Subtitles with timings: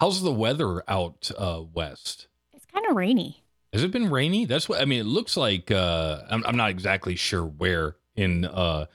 [0.00, 2.26] How's the weather out uh, west?
[2.52, 3.42] It's kind of rainy.
[3.72, 4.46] Has it been rainy?
[4.46, 5.00] That's what I mean.
[5.00, 8.86] It looks like uh, I'm, I'm not exactly sure where in uh,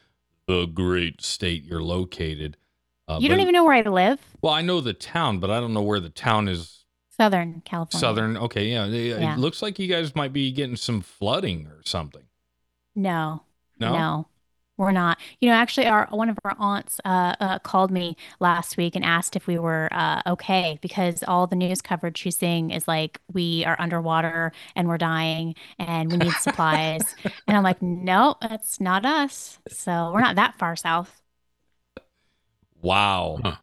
[0.47, 2.57] the great state you're located.
[3.07, 4.20] Uh, you don't even know where I live?
[4.41, 6.86] Well, I know the town, but I don't know where the town is.
[7.12, 7.99] Southern California.
[8.01, 8.37] Southern.
[8.37, 8.85] Okay, yeah.
[8.87, 9.33] It, Yeah.
[9.35, 12.24] it looks like you guys might be getting some flooding or something.
[12.96, 13.44] No.
[13.79, 13.94] No.
[13.94, 14.28] No.
[14.78, 15.17] We're not.
[15.39, 19.05] You know, actually, our one of our aunts uh, uh, called me last week and
[19.05, 23.22] asked if we were uh, okay because all the news coverage she's seeing is like
[23.31, 27.16] we are underwater and we're dying and we need supplies.
[27.48, 29.59] and I'm like, no, that's not us.
[29.70, 31.22] So we're not that far south.
[32.81, 33.39] Wow.
[33.44, 33.55] Huh.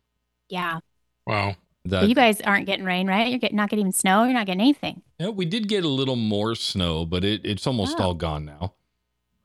[0.49, 0.79] Yeah,
[1.27, 1.57] Wow.
[1.85, 3.29] That, you guys aren't getting rain, right?
[3.29, 4.23] You're getting not getting even snow.
[4.25, 5.03] You're not getting anything.
[5.19, 8.05] yeah, we did get a little more snow, but it, it's almost Oh.
[8.05, 8.75] all gone now.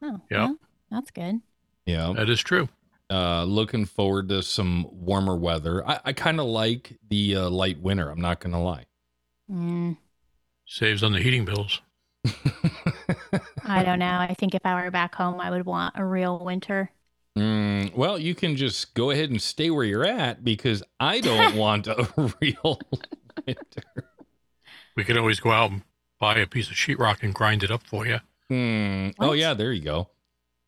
[0.04, 0.46] Oh, yeah.
[0.46, 0.58] well,
[0.92, 1.42] that's good.
[1.88, 2.14] Yeah.
[2.16, 2.70] That is true.
[3.10, 5.88] Uh, looking forward to some warmer weather.
[5.88, 8.10] I, I kind of like the uh, light winter.
[8.10, 8.86] I'm not going to lie.
[9.50, 9.96] Mm,
[10.66, 11.82] Saves on the heating bills.
[13.66, 14.18] I don't know.
[14.20, 16.92] I think if I were back home, I would want a real winter.
[17.38, 21.56] Mm, well, you can just go ahead and stay where you're at because I don't
[21.56, 22.10] want a
[22.42, 22.82] real
[23.46, 24.12] winter.
[24.98, 25.84] We could always go out and
[26.20, 28.20] buy a piece of sheetrock and grind it up for you.
[28.50, 29.10] Hmm.
[29.20, 30.10] Oh yeah, there you go.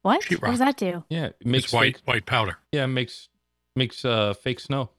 [0.01, 0.21] What?
[0.23, 0.41] Sheetrock.
[0.43, 1.03] What does that do?
[1.09, 2.57] Yeah, it makes It's white fake, white powder.
[2.71, 3.29] yeah, it makes
[3.75, 4.89] makes uh fake snow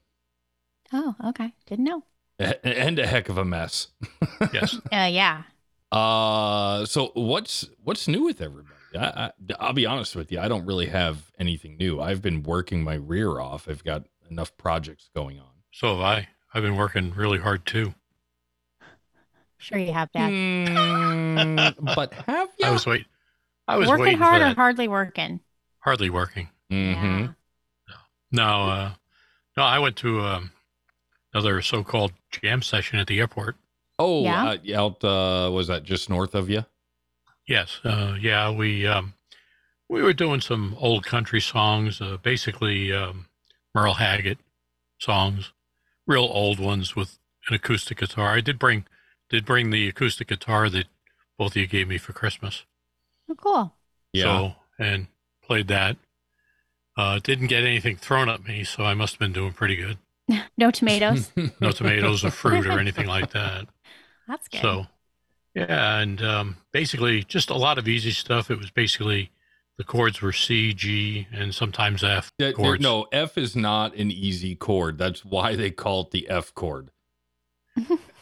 [0.93, 1.53] Oh, okay.
[1.67, 2.03] Didn't know.
[2.39, 3.87] And a heck of a mess.
[4.53, 4.75] Yes.
[4.91, 5.43] Uh, yeah.
[5.91, 8.75] Uh, so what's what's new with everybody?
[8.97, 10.39] I, I, I'll be honest with you.
[10.39, 12.01] I don't really have anything new.
[12.01, 13.69] I've been working my rear off.
[13.69, 15.47] I've got enough projects going on.
[15.71, 16.27] so have I.
[16.53, 17.93] I've been working really hard too.
[19.57, 20.29] Sure, you have that.
[20.31, 22.65] Mm, but have you?
[22.65, 23.05] I was wait.
[23.67, 25.39] I was working waiting hard for or hardly working?
[25.79, 26.49] Hardly working.
[26.71, 27.25] Mm-hmm.
[27.87, 27.95] Yeah.
[28.31, 28.91] No, uh,
[29.57, 29.63] no.
[29.63, 30.51] I went to um,
[31.33, 33.55] another so-called jam session at the airport.
[33.99, 34.55] Oh, Yeah?
[34.73, 36.65] uh, out uh, was that just north of you?
[37.47, 37.79] Yes.
[37.83, 38.51] Uh, yeah.
[38.51, 39.13] We um,
[39.89, 43.27] we were doing some old country songs, uh, basically um,
[43.75, 44.37] Merle Haggard
[44.99, 45.51] songs,
[46.07, 47.17] real old ones with
[47.49, 48.29] an acoustic guitar.
[48.35, 48.85] I did bring
[49.29, 50.85] did bring the acoustic guitar that
[51.37, 52.65] both of you gave me for Christmas.
[53.31, 53.73] Oh, cool.
[54.13, 54.23] Yeah.
[54.23, 55.07] So and
[55.43, 55.97] played that.
[56.97, 59.97] Uh, didn't get anything thrown at me, so I must have been doing pretty good.
[60.57, 61.31] No tomatoes.
[61.59, 63.67] No tomatoes or fruit or anything like that.
[64.27, 64.61] That's good.
[64.61, 64.85] So,
[65.55, 68.49] yeah, and um, basically just a lot of easy stuff.
[68.51, 69.31] It was basically
[69.77, 72.81] the chords were C, G, and sometimes F That- chords.
[72.81, 74.97] no, F is not an easy chord.
[74.97, 76.91] That's why they call it the F chord.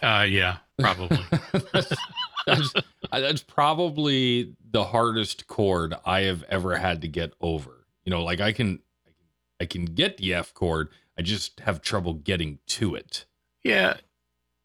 [0.02, 1.20] Uh, yeah, probably.
[2.56, 7.86] that's, that's, that's probably the hardest chord I have ever had to get over.
[8.04, 8.80] You know, like I can,
[9.62, 10.90] I can get the F chord.
[11.18, 13.26] I just have trouble getting to it.
[13.64, 13.98] yeah.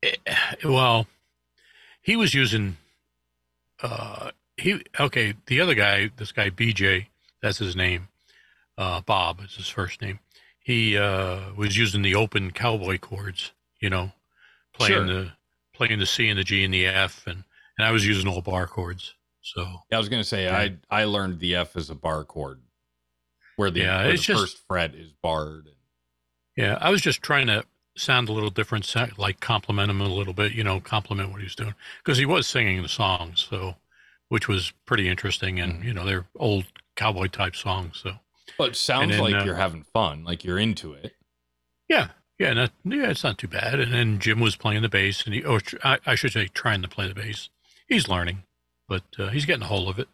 [0.02, 0.14] eh,
[0.64, 1.06] well,
[2.00, 2.76] he was using.
[3.82, 5.34] Uh, he okay.
[5.46, 7.06] The other guy, this guy BJ,
[7.42, 8.08] that's his name.
[8.78, 10.20] Uh, Bob is his first name.
[10.60, 13.52] He uh, was using the open cowboy chords.
[13.80, 14.12] You know,
[14.72, 15.06] playing Sure.
[15.06, 15.32] the
[15.74, 17.42] playing the C and the G and the F, and
[17.78, 19.14] and I was using all bar chords.
[19.42, 22.60] So yeah, I was gonna say I I learned the F as a bar chord,
[23.56, 25.68] where the, Yeah, where the just- first fret is barred.
[26.56, 27.64] Yeah, I was just trying to
[27.96, 31.44] sound a little different, like compliment him a little bit, you know, compliment what he
[31.44, 33.76] was doing because he was singing the songs, so
[34.28, 35.84] which was pretty interesting, and Mhm.
[35.84, 36.64] you know they're old
[36.96, 38.18] cowboy type songs, so
[38.56, 41.16] But it sounds then, like uh, you're having fun, like you're into it.
[41.88, 43.78] yeah, yeah, not, yeah, it's not too bad.
[43.80, 46.82] And then Jim was playing the bass, and he, or I, I should say, trying
[46.82, 47.48] to play the bass.
[47.88, 48.44] He's learning,
[48.88, 50.08] but uh, he's getting a hold of it.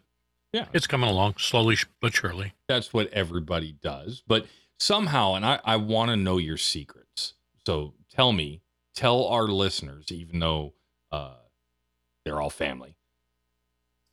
[0.53, 0.65] Yeah.
[0.73, 2.53] It's coming along slowly sh- but surely.
[2.67, 4.21] That's what everybody does.
[4.27, 4.45] But
[4.79, 7.33] somehow, and I, I want to know your secrets.
[7.65, 8.61] So tell me,
[8.93, 10.73] tell our listeners, even though
[11.11, 11.35] uh,
[12.25, 12.95] they're all family,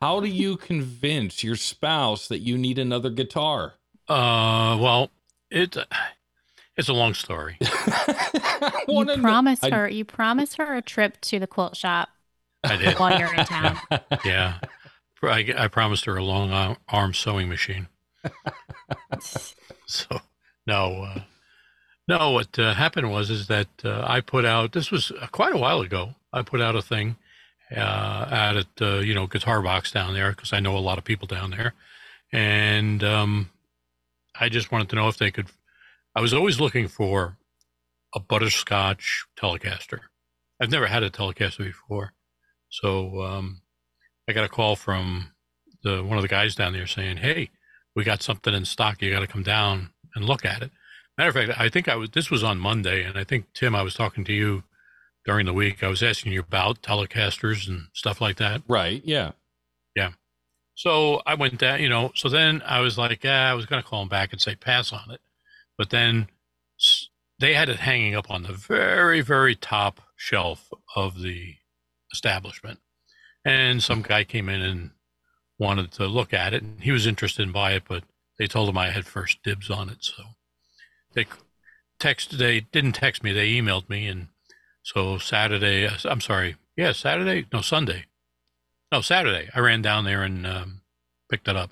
[0.00, 3.74] how do you convince your spouse that you need another guitar?
[4.06, 5.10] Uh, well,
[5.50, 5.76] it
[6.76, 7.58] it's a long story.
[8.88, 9.88] You wanna know- promise I- her.
[9.88, 12.08] You promise her a trip to the quilt shop
[12.70, 12.98] I did.
[12.98, 13.78] while you're in town.
[14.24, 14.58] Yeah.
[15.22, 17.88] I, I promised her a long arm sewing machine.
[19.88, 20.20] So,
[20.66, 21.20] no, uh,
[22.06, 25.54] no, what uh, happened was, is that uh, I put out, this was uh, quite
[25.54, 26.14] a while ago.
[26.30, 27.16] I put out a thing
[27.74, 30.98] uh, out at, uh, you know, Guitar Box down there because I know a lot
[30.98, 31.72] of people down there.
[32.32, 33.50] And um,
[34.38, 35.48] I just wanted to know if they could,
[36.14, 37.38] I was always looking for
[38.14, 40.00] a butterscotch Telecaster.
[40.60, 42.12] I've never had a Telecaster before.
[42.68, 43.62] So, um,
[44.28, 45.32] I got a call from
[45.82, 47.50] the one of the guys down there saying, "Hey,
[47.94, 49.00] we got something in stock.
[49.00, 50.70] You got to come down and look at it."
[51.16, 52.10] Matter of fact, I think I was.
[52.10, 54.64] This was on Monday, and I think Tim, I was talking to you
[55.24, 55.82] during the week.
[55.82, 58.62] I was asking you about Telecasters and stuff like that.
[58.68, 59.02] Right.
[59.04, 59.32] Yeah.
[59.96, 60.12] Yeah.
[60.74, 62.12] So I went down, you know.
[62.14, 64.54] So then I was like, yeah, I was going to call him back and say
[64.54, 65.20] pass on it,
[65.76, 66.28] but then
[67.40, 71.54] they had it hanging up on the very, very top shelf of the
[72.12, 72.78] establishment,
[73.44, 74.90] and some guy came in and
[75.58, 78.04] wanted to look at it, and he was interested in buy it, but
[78.38, 80.22] they told him I had first dibs on it, so
[81.14, 81.26] they
[81.98, 84.28] text they didn't text me, they emailed me, and
[84.82, 88.04] so Saturday, I'm sorry, yeah, Saturday, no Sunday.
[88.90, 89.50] No, Saturday.
[89.54, 90.80] I ran down there and um,
[91.30, 91.70] picked it up.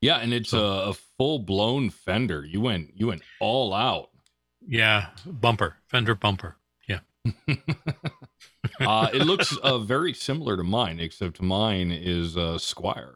[0.00, 2.44] Yeah, and it's a, a full blown fender.
[2.44, 4.10] You went you went all out.
[4.60, 6.56] Yeah, bumper, fender bumper.
[6.86, 6.98] Yeah.
[8.80, 13.14] uh, it looks uh, very similar to mine, except mine is uh, Squier.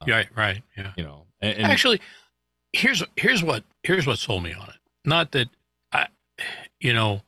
[0.00, 0.62] Uh, Yeah, right, right.
[0.76, 0.92] Yeah.
[0.96, 2.00] You know, and, and Actually,
[2.72, 4.76] here's here's what here's what sold me on it.
[5.04, 5.48] Not that
[5.92, 6.06] I,
[6.80, 7.22] you know,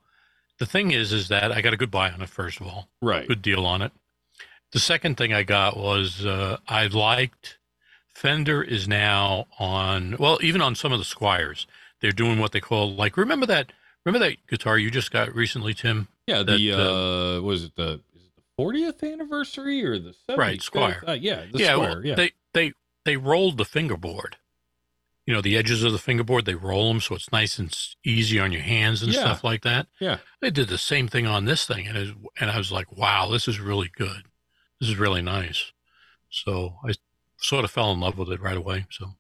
[0.58, 2.28] the thing is, is that I got a good buy on it.
[2.28, 3.26] First of all, right.
[3.26, 3.92] good deal on it.
[4.72, 7.58] The second thing I got was uh, I liked
[8.14, 11.66] Fender is now on well, even on some of the Squiers,
[12.00, 13.72] they're doing what they call like remember that
[14.04, 16.08] remember that guitar you just got recently, Tim?
[16.28, 20.36] Yeah, the that, uh, was it the is it the fortieth anniversary or the 75th?
[20.36, 21.08] Right, Squier.
[21.08, 21.78] Uh, yeah, the yeah, Squier.
[21.78, 22.72] well, yeah, they they
[23.04, 24.36] they rolled the fingerboard.
[25.26, 28.40] You know, the edges of the fingerboard, they roll them so it's nice and easy
[28.40, 29.20] on your hands and Yeah.
[29.20, 29.86] stuff like that.
[30.00, 30.18] Yeah.
[30.40, 33.46] They did the same thing on this thing, and and I was like, wow, this
[33.48, 34.22] is really good.
[34.80, 35.72] This is really nice.
[36.30, 36.92] So I
[37.40, 38.86] sort of fell in love with it right away.
[38.90, 39.16] So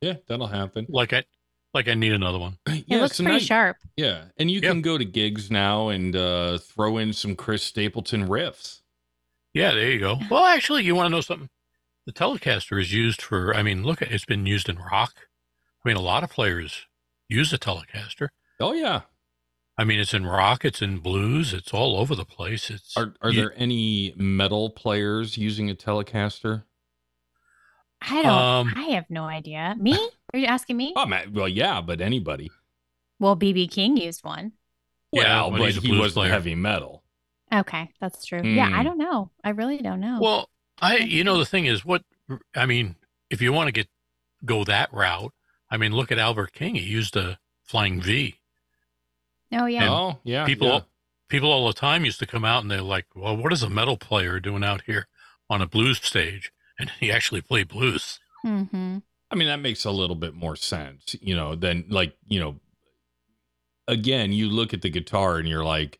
[0.00, 0.86] yeah, that'll happen.
[0.88, 1.24] like I
[1.74, 2.58] like I need another one.
[2.66, 3.76] It yeah, looks so pretty now- sharp.
[3.96, 4.70] Yeah, and you Yep.
[4.72, 8.80] can go to gigs now and uh, throw in some Chris Stapleton riffs.
[9.54, 10.18] Yeah, there you go.
[10.30, 11.50] Well, actually, you want to know something?
[12.06, 13.54] The Telecaster is used for.
[13.54, 15.12] I mean, look, at it's been used in rock.
[15.84, 16.86] I mean, a lot of players
[17.28, 18.28] use a Telecaster.
[18.60, 19.02] Oh yeah,
[19.78, 22.70] I mean, it's in rock, it's in blues, it's all over the place.
[22.70, 26.64] It's are are you- there any metal players using a Telecaster?
[28.00, 28.26] I don't.
[28.32, 29.76] Um, I have no idea.
[29.78, 29.96] Me?
[30.34, 30.92] Are you asking me?
[30.96, 32.50] Oh man, well yeah, but anybody.
[33.18, 34.52] Well, BB King used one.
[35.12, 36.30] Yeah, well, but but he's a he wasn't player.
[36.32, 37.02] heavy metal.
[37.52, 38.42] Okay, that's true.
[38.42, 38.84] Yeah, I Hmm.
[38.84, 39.30] don't know.
[39.44, 40.18] I really don't know.
[40.20, 40.48] well,
[40.80, 42.02] I you know the thing is what
[42.54, 42.96] I mean.
[43.30, 43.88] If you want to get
[44.44, 45.32] go that route,
[45.70, 46.74] I mean, look at Albert King.
[46.76, 48.36] He used a Flying V.
[49.52, 49.90] oh yeah.
[49.90, 50.80] Oh yeah, people yeah.
[51.28, 53.70] people all the time used to come out and they're like, "Well, what is a
[53.70, 55.08] metal player doing out here
[55.50, 58.18] on a blues stage?" And he actually played blues.
[58.44, 58.98] Mm-hmm.
[59.32, 62.60] I mean, that makes a little bit more sense, you know, than like, you know,
[63.88, 65.98] again, you look at the guitar and you're like,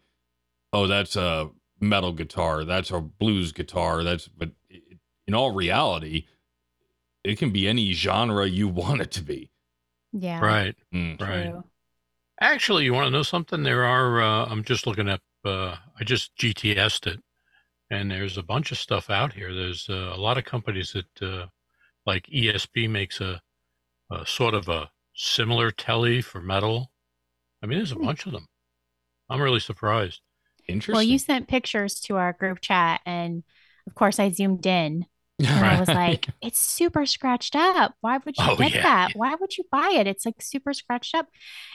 [0.75, 1.51] oh, that's a
[1.81, 6.27] metal guitar, that's a blues guitar, that's, but it, in all reality,
[7.25, 9.51] it can be any genre you want it to be.
[10.13, 10.41] Yeah.
[10.41, 10.77] Right.
[10.95, 11.21] Mm.
[11.21, 11.55] Right.
[12.41, 13.63] Actually, you want to know something?
[13.63, 14.21] There are.
[14.21, 15.23] Uh, I'm just looking up.
[15.45, 17.21] Uh, I just GTS'd it,
[17.91, 19.55] and there's a bunch of stuff out here.
[19.55, 21.47] There's uh, a lot of companies that, uh,
[22.07, 23.43] like ESP, makes a,
[24.11, 26.93] a sort of a similar telly for metal.
[27.63, 28.09] I mean, there's a Hmm.
[28.09, 28.49] bunch of them.
[29.31, 30.21] I'm really surprised.
[30.69, 30.83] Interesting.
[30.91, 33.43] Well, you sent pictures to our group chat, and
[33.87, 35.07] of course, I zoomed in,
[35.55, 37.95] and I was like, "It's super scratched up.
[38.01, 38.83] Why would you Oh, get yeah.
[38.83, 39.11] that?
[39.15, 40.07] Why would you buy it?
[40.07, 41.29] It's like super scratched up."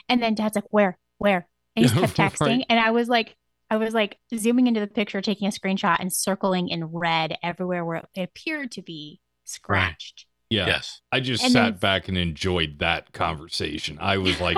[0.08, 0.98] And then Dad's like, "Where?
[1.18, 2.58] Where?" And he kept Right.
[2.58, 3.36] texting, and I was like,
[3.70, 7.84] I was like zooming into the picture, taking a screenshot, and circling in red everywhere
[7.84, 10.26] where it appeared to be scratched.
[10.50, 10.66] yeah.
[10.66, 11.00] Yes.
[11.12, 13.98] I just And sat then- back and enjoyed that conversation.
[14.00, 14.56] I was like,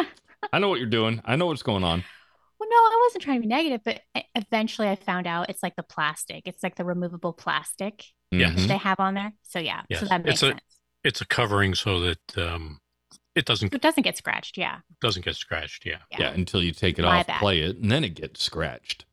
[0.52, 1.20] I know what you're doing.
[1.24, 2.04] I know what's going on.
[2.58, 4.00] Well, no, I wasn't trying to be negative, but
[4.34, 6.42] eventually I found out it's like the plastic.
[6.46, 8.66] It's like the removable plastic Yes.
[8.68, 9.32] They have on there.
[9.42, 10.00] So yeah, Yes.
[10.00, 10.60] so that makes It's a- sense.
[11.02, 12.78] It's a covering so that um,
[13.34, 14.56] it doesn't It doesn't get scratched.
[14.58, 14.80] Yeah.
[15.00, 15.84] doesn't get scratched.
[15.86, 15.96] Yeah.
[16.12, 16.18] Yeah.
[16.20, 17.40] Yeah, until you take it My off, bad.
[17.40, 19.04] play it, and then it gets scratched.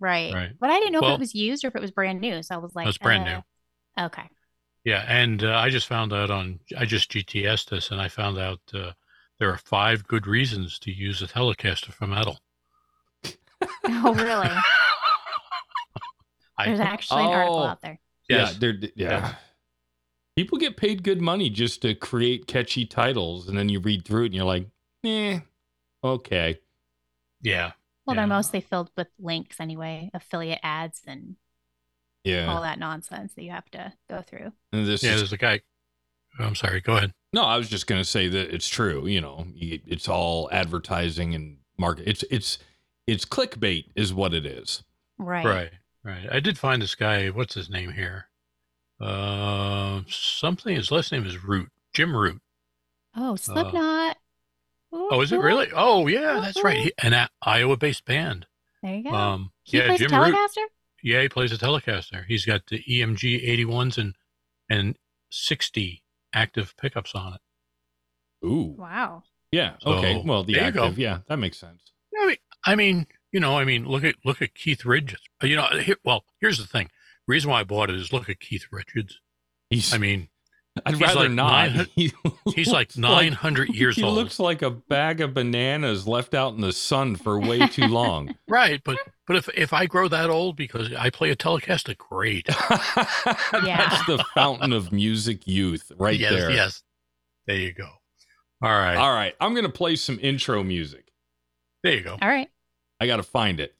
[0.00, 0.32] Right.
[0.32, 0.52] Right.
[0.58, 2.42] But I didn't know if it was used or if it was brand new.
[2.42, 4.22] So I was like, it's brand uh, Okay.
[4.84, 8.38] Yeah, and uh, I just found out on I just GTS this, and I found
[8.38, 8.92] out uh,
[9.38, 12.38] there are five good reasons to use a Telecaster for metal.
[13.84, 14.48] Oh, really?
[16.58, 17.64] I, There's actually an article Oh.
[17.66, 17.98] out there.
[18.28, 18.52] Yes.
[18.54, 18.90] Yeah, they're yeah.
[18.96, 19.34] Yeah.
[20.36, 24.22] People get paid good money just to create catchy titles, and then you read through
[24.24, 24.66] it and you're like,
[25.04, 25.40] eh,
[26.02, 26.58] okay.
[27.42, 27.72] yeah,
[28.06, 28.22] Well, Yeah.
[28.22, 31.36] they're mostly filled with links anyway, affiliate ads and
[32.24, 32.52] Yeah.
[32.52, 34.52] all that nonsense that you have to go through.
[34.72, 35.12] And this yeah.
[35.12, 35.60] is, There's a guy.
[36.38, 36.80] I'm sorry.
[36.80, 37.12] Go ahead.
[37.32, 39.06] no, I was just gonna say that it's true.
[39.06, 42.08] You know, it's all advertising and market.
[42.08, 42.58] It's it's
[43.06, 44.82] it's clickbait, is what it is.
[45.18, 45.44] Right.
[45.44, 45.70] Right,
[46.04, 46.28] right.
[46.30, 47.28] I did find this guy.
[47.28, 48.28] What's his name here?
[49.00, 50.74] Uh, something.
[50.74, 51.68] His last name is Root.
[51.92, 52.40] Jim Root.
[53.16, 54.16] Oh, Slipknot.
[54.92, 55.68] Oh, is it really?
[55.74, 56.78] Oh, yeah, that's right.
[56.78, 58.46] He, an a- Iowa-based band.
[58.82, 59.10] There you go.
[59.10, 60.36] Um, he yeah, plays Jim a Root.
[61.02, 61.08] Telecaster.
[61.14, 62.24] Yeah, he plays a Telecaster.
[62.26, 64.14] He's got the EMG 81s and
[64.70, 64.96] and
[65.30, 66.02] 60
[66.34, 67.40] active pickups on it.
[68.46, 68.74] Ooh.
[68.78, 69.24] Wow.
[69.50, 69.74] Yeah.
[69.84, 70.14] Okay.
[70.14, 70.84] So, Well, the there go.
[70.84, 70.98] active.
[70.98, 71.92] Yeah, that makes sense.
[72.18, 75.22] I mean, I mean, you know, I mean, look at look at Keith Richards.
[75.42, 76.88] You know, here, well, here's the thing.
[77.26, 79.20] reason why I bought it is look at Keith Richards.
[79.70, 79.92] He's.
[79.92, 80.28] I mean,
[80.86, 81.74] I'd he's rather like not.
[81.74, 82.12] nine He
[82.54, 84.16] he's like looks 900 years he old.
[84.16, 87.86] He looks like a bag of bananas left out in the sun for way too
[87.88, 88.34] long.
[88.48, 92.46] right, but but if if I grow that old because I play a Telecaster, great.
[92.46, 96.50] That's the fountain of music youth right yes, there.
[96.50, 96.82] yes.
[97.46, 97.88] There you go.
[98.62, 98.96] All right.
[98.96, 99.34] All right.
[99.40, 101.08] I'm going to play some intro music.
[101.82, 102.16] There you go.
[102.22, 102.48] All right.
[103.00, 103.74] I got to find it.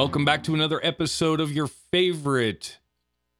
[0.00, 2.78] Welcome back to another episode of your favorite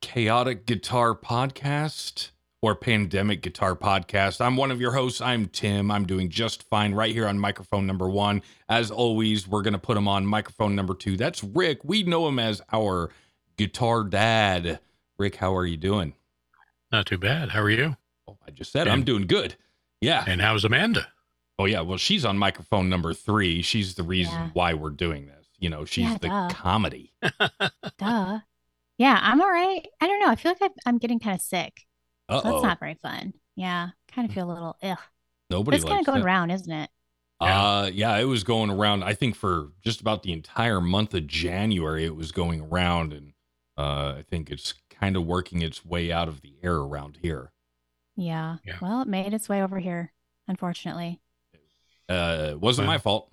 [0.02, 4.42] chaotic guitar podcast or pandemic guitar podcast.
[4.44, 5.22] I'm one of your hosts.
[5.22, 5.90] I'm Tim.
[5.90, 8.42] I'm doing just fine right here on microphone number one.
[8.68, 11.16] As always, we're going to put him on microphone number two.
[11.16, 11.80] That's Rick.
[11.82, 13.08] We know him as our
[13.56, 14.80] guitar dad.
[15.18, 16.12] Rick, how are you doing?
[16.92, 17.48] Not too bad.
[17.48, 17.96] How are you?
[18.28, 19.56] Oh, I just said I'm doing good.
[20.02, 20.24] Yeah.
[20.26, 21.08] And how's Amanda?
[21.58, 21.80] Oh, yeah.
[21.80, 23.62] Well, she's on microphone number three.
[23.62, 24.50] She's the reason Yeah.
[24.52, 25.39] why we're doing this.
[25.60, 26.48] You know, she's Yeah, the duh.
[26.50, 27.12] comedy.
[27.98, 28.40] Duh.
[28.98, 29.86] Yeah, I'm all right.
[30.00, 30.28] I don't know.
[30.28, 31.86] I feel like I'm, I'm getting kind of sick.
[32.28, 32.62] Uh So that's oh.
[32.62, 33.34] not very fun.
[33.56, 34.98] Yeah, kind of feel a little ugh.
[34.98, 36.26] But Nobody it's kind of going that.
[36.26, 36.90] around, isn't it?
[37.42, 37.62] Yeah.
[37.80, 39.02] Uh, yeah, it was going around.
[39.02, 43.32] I think for just about the entire month of January, it was going around, and
[43.78, 47.52] uh, I think it's kind of working its way out of the air around here.
[48.16, 48.58] Yeah.
[48.64, 48.76] Yeah.
[48.82, 50.12] Well, it made its way over here,
[50.48, 51.20] unfortunately.
[52.08, 52.94] Uh, it wasn't Well.
[52.94, 53.32] my fault.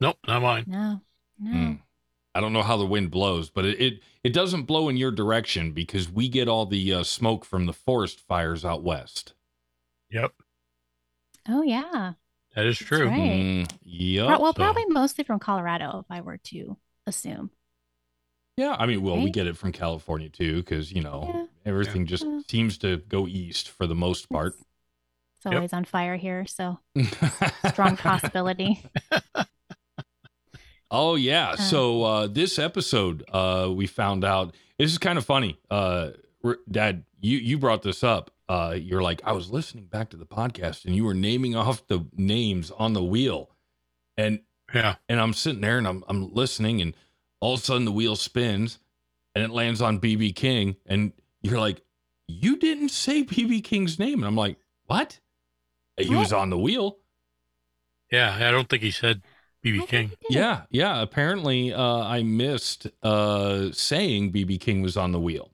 [0.00, 0.64] Nope, not mine.
[0.66, 1.00] No,
[1.40, 1.50] no.
[1.52, 1.72] Hmm.
[2.34, 5.10] I don't know how the wind blows, but it, it it doesn't blow in your
[5.10, 9.32] direction because we get all the uh, smoke from the forest fires out west.
[10.12, 10.32] Yep,
[11.48, 12.12] Oh, yeah.
[12.54, 13.08] that is That's true.
[13.08, 13.18] right.
[13.18, 14.38] Mm, yep.
[14.40, 17.50] Well, so- probably mostly from Colorado, if I were to assume.
[18.56, 21.46] Yeah, I mean, well, we get it from California too, because you know Yeah.
[21.64, 22.40] everything just Yeah.
[22.48, 24.54] seems to go east for the most part.
[24.54, 28.84] It's, it's always on fire here, so strong Strong possibility.
[30.90, 31.50] Oh yeah.
[31.50, 31.56] Uh.
[31.56, 35.58] so uh, this episode, uh, we found out this is kind of funny.
[35.70, 36.10] Uh,
[36.70, 38.30] Dad, you you brought this up.
[38.48, 41.86] Uh, you're like, I was listening back to the podcast, and you were naming off
[41.86, 43.50] the names on the wheel,
[44.16, 44.40] and
[44.74, 46.94] Yeah, and I'm sitting there and I'm I'm listening, and
[47.40, 48.78] all of a sudden the wheel spins,
[49.34, 51.82] and it lands on BB King, and you're like,
[52.26, 54.56] you didn't say BB King's name, and I'm like,
[54.86, 55.20] what?
[55.96, 56.96] He was on the wheel.
[58.10, 58.34] yeah.
[58.40, 59.22] I don't think he said
[59.64, 60.10] BB King.
[60.30, 61.02] Yeah, yeah.
[61.02, 65.50] Apparently, uh, I missed uh, saying BB King was on the wheel,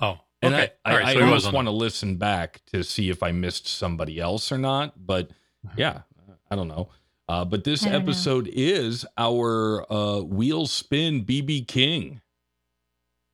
[0.00, 0.72] Oh, and okay.
[0.84, 3.30] I, All right, I, so I almost want to listen back to see if I
[3.32, 4.94] missed somebody else or not.
[5.06, 5.30] But
[5.76, 6.02] yeah,
[6.50, 6.88] I don't know.
[7.28, 8.10] Uh, but this I don't know.
[8.10, 12.20] episode is our uh, wheel spin BB King.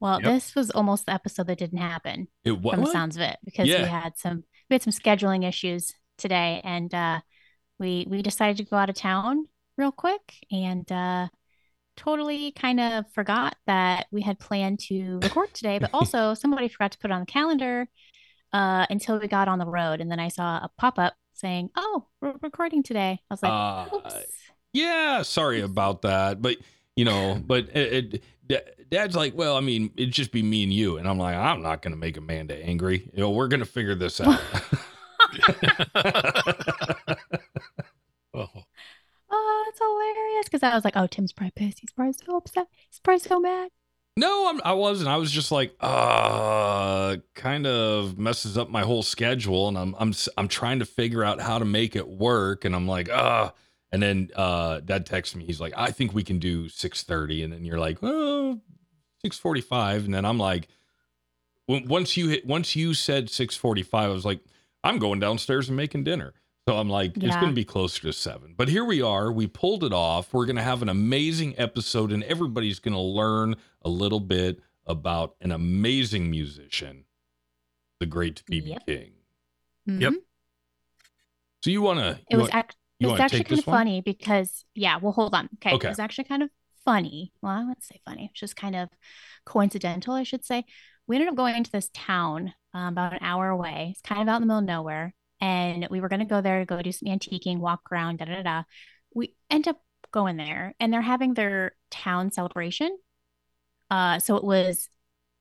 [0.00, 0.30] Well, Yep.
[0.34, 2.28] this was almost the episode that didn't happen.
[2.44, 2.74] It what?
[2.74, 3.82] from the sounds of it because Yeah.
[3.84, 7.20] we had some we had some scheduling issues today and uh
[7.78, 9.46] we we decided to go out of town
[9.76, 11.28] real quick and uh
[11.96, 16.92] totally kind of forgot that we had planned to record today but also somebody forgot
[16.92, 17.88] to put it on the calendar
[18.52, 22.06] uh until we got on the road and then I saw a pop-up saying oh
[22.20, 24.14] we're recording today I was like Uh, oops
[24.72, 26.58] Yeah, sorry about that, but
[26.96, 30.72] you know, but it, it, Dad's like, well, I mean, it'd just be me and
[30.72, 33.08] you, and I'm like, I'm not gonna make Amanda angry.
[33.12, 34.40] You know, we're gonna figure this out.
[38.34, 38.48] oh,
[39.30, 39.80] oh it's
[40.16, 40.46] hilarious?
[40.46, 41.80] Because I was like oh Tim's probably pissed.
[41.80, 42.68] He's probably so upset.
[42.90, 43.70] He's probably so mad.
[44.18, 45.10] No, I'm, I wasn't.
[45.10, 50.14] I was just like, uh, kind of messes up my whole schedule, and I'm I'm
[50.38, 53.50] I'm trying to figure out how to make it work, and I'm like, uh,
[53.92, 55.44] and then uh, Dad texts me.
[55.44, 58.58] He's like, I think we can do six thirty, and then you're like, oh,
[59.22, 60.68] six forty five, and then I'm like,
[61.68, 64.40] once you hit, once you said six forty five, I was like,
[64.82, 66.32] I'm going downstairs and making dinner.
[66.68, 68.54] So I'm like, it's going to be closer to seven.
[68.56, 69.30] But here we are.
[69.30, 70.34] We pulled it off.
[70.34, 74.60] We're going to have an amazing episode, and everybody's going to learn a little bit
[74.84, 77.04] about an amazing musician,
[78.00, 78.86] the great BB Yep.
[78.86, 79.12] King.
[79.86, 80.12] Yep.
[80.12, 80.16] Mhm.
[80.16, 80.22] It
[81.62, 82.18] So you want to?
[82.28, 83.76] It was act- you it's wanna actually kind of one?
[83.78, 85.48] funny because yeah, well hold on.
[85.56, 85.72] Okay.
[85.72, 85.86] Okay.
[85.86, 86.50] It was actually kind of
[86.84, 87.32] funny.
[87.42, 88.26] Well, I wouldn't say funny.
[88.32, 88.88] It's just kind of
[89.44, 90.64] coincidental, I should say.
[91.06, 93.90] We ended up going to this town um, about an hour away.
[93.92, 95.14] It's kind of out in the middle of nowhere.
[95.40, 98.42] And we were gonna go there to go do some antiquing, walk around, da da.
[98.42, 98.62] da.
[99.14, 99.80] We end up
[100.12, 102.96] going there and they're having their town celebration.
[103.90, 104.88] Uh, so it was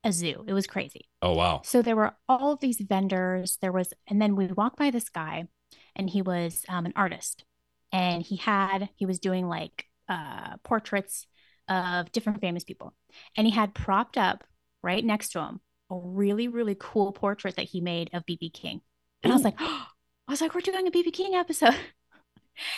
[0.05, 0.45] a zoo.
[0.47, 1.09] It was crazy.
[1.21, 1.61] Oh wow.
[1.65, 3.57] So there were all of these vendors.
[3.61, 5.47] There was, and then we walked by this guy,
[5.95, 7.43] and he was um, an artist,
[7.91, 11.25] and he had he was doing like uh, portraits
[11.67, 12.93] of different famous people,
[13.35, 14.43] and he had propped up
[14.83, 15.59] right next to him
[15.91, 18.81] a really really cool portrait that he made of BB King,
[19.25, 19.87] and I was like, I
[20.29, 21.75] was like, we're doing a BB King episode.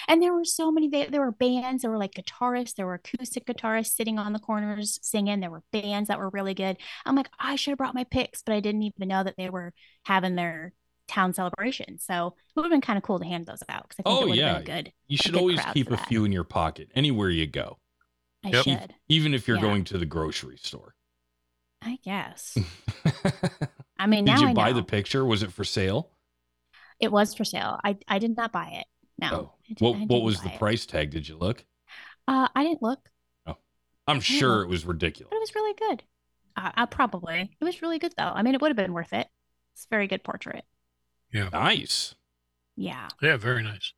[0.07, 2.95] And there were so many, they, there were bands, there were like guitarists, there were
[2.95, 5.39] acoustic guitarists sitting on the corners singing.
[5.39, 6.77] There were bands that were really good.
[7.05, 9.51] I'm like, I should have brought my picks, but I didn't even know that they
[9.51, 9.73] were
[10.05, 10.73] having their
[11.07, 11.99] town celebration.
[11.99, 14.21] So it would have been kind of cool to hand those out because I think
[14.23, 14.55] Oh, yeah.
[14.55, 14.93] been good.
[15.07, 17.77] You should good always keep a few in your pocket anywhere you go,
[18.43, 18.63] I Yep.
[18.63, 19.61] Should, even if you're Yeah.
[19.63, 20.95] going to the grocery store.
[21.83, 22.57] I guess.
[23.99, 24.77] I mean, now Did you I buy know.
[24.77, 25.23] the picture?
[25.23, 26.09] Was it for sale?
[26.99, 27.79] It was for sale.
[27.83, 28.85] I, I did not buy it.
[29.19, 29.29] No.
[29.31, 29.53] Oh.
[29.67, 30.59] Did- What what was buy the it.
[30.59, 31.11] price tag?
[31.11, 31.63] Did you look?
[32.27, 32.99] Uh, I didn't look,
[33.45, 33.55] Oh,
[34.07, 35.29] I'm sure it was ridiculous.
[35.31, 36.03] but it was really good.
[36.57, 37.55] Uh, uh, probably.
[37.59, 38.23] It was really good though.
[38.33, 39.27] I mean, it would have been worth it.
[39.73, 40.65] It's a very good portrait.
[41.31, 41.49] Yeah.
[41.53, 42.15] Nice.
[42.75, 43.07] Yeah.
[43.21, 43.93] Yeah, very nice.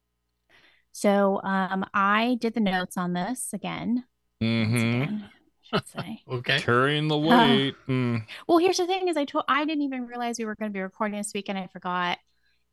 [0.92, 4.04] So um, I did the notes on this again.
[4.44, 4.76] Mm-hmm.
[5.02, 5.26] again,
[5.74, 6.22] I should say.
[6.32, 6.60] Okay.
[6.60, 7.76] Carrying the weight.
[7.88, 8.26] Mm.
[8.48, 10.74] Well, here's the thing: is I told I didn't even realize we were going to
[10.74, 11.58] be recording this weekend.
[11.58, 12.18] I forgot,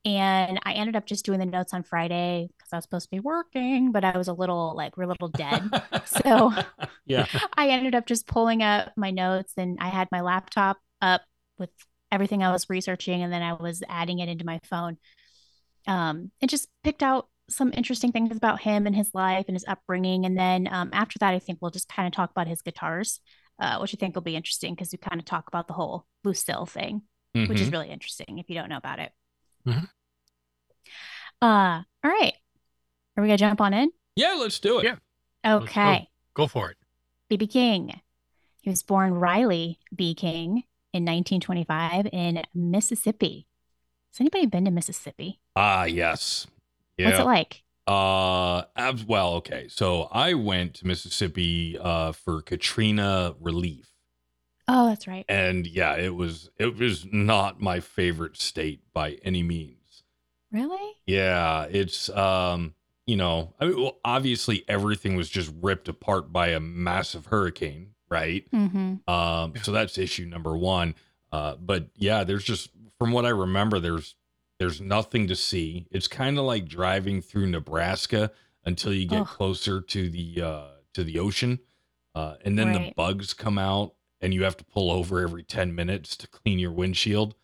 [0.06, 3.10] and I ended up just doing the notes on Friday because I was supposed to
[3.10, 5.68] be working, but I was a little like we're a little dead.
[6.06, 6.52] So-
[7.06, 7.26] yeah.
[7.56, 11.22] I ended up just pulling up my notes, and I had my laptop up
[11.58, 11.70] with
[12.10, 14.96] everything I was researching, and then I was adding it into my phone.
[15.88, 19.64] Um, and just picked out some interesting things about him and his life and his
[19.68, 20.24] upbringing.
[20.26, 23.20] And then um, after that, I think we'll just kind of talk about his guitars,
[23.60, 26.06] uh, which I think will be interesting because we kind of talk about the whole
[26.24, 27.02] Lucille thing,
[27.34, 27.72] which is Mhm.
[27.72, 29.12] really interesting if you don't know about it.
[29.66, 29.88] Mhm.
[31.42, 32.32] Uh, all right.
[33.16, 33.90] Are we gonna jump on in?
[34.14, 34.84] yeah, let's do it.
[34.84, 34.96] Yeah.
[35.44, 35.64] Let's go.
[35.64, 36.08] Okay.
[36.34, 36.76] Go for it.
[37.30, 38.00] BB King.
[38.62, 40.14] He was born Riley B.
[40.14, 43.46] King in 1925 in Mississippi.
[44.12, 45.40] Has anybody been to Mississippi?
[45.54, 46.46] Ah, yes.
[46.96, 47.06] Yeah.
[47.08, 47.62] What's it like?
[47.86, 49.68] Uh, abs- well, okay.
[49.68, 53.86] So I went to Mississippi uh for Katrina relief,
[54.68, 55.24] Oh, that's right.
[55.28, 60.02] and yeah, it was it was not my favorite state by any means.
[60.52, 60.94] Really?
[61.06, 62.74] Yeah, it's um,
[63.06, 67.90] you know, I mean, well, obviously everything was just ripped apart by a massive hurricane,
[68.08, 68.50] right?
[68.50, 69.08] Mm-hmm.
[69.08, 70.94] Um, so that's issue number one.
[71.30, 74.14] Uh, but yeah, there's just from what I remember, there's
[74.58, 75.86] there's nothing to see.
[75.90, 78.32] It's kind of like driving through Nebraska
[78.64, 81.60] until you get closer to the uh, to the ocean,
[82.14, 85.74] uh, and then the bugs come out, and you have to pull over every ten
[85.74, 87.34] minutes to clean your windshield.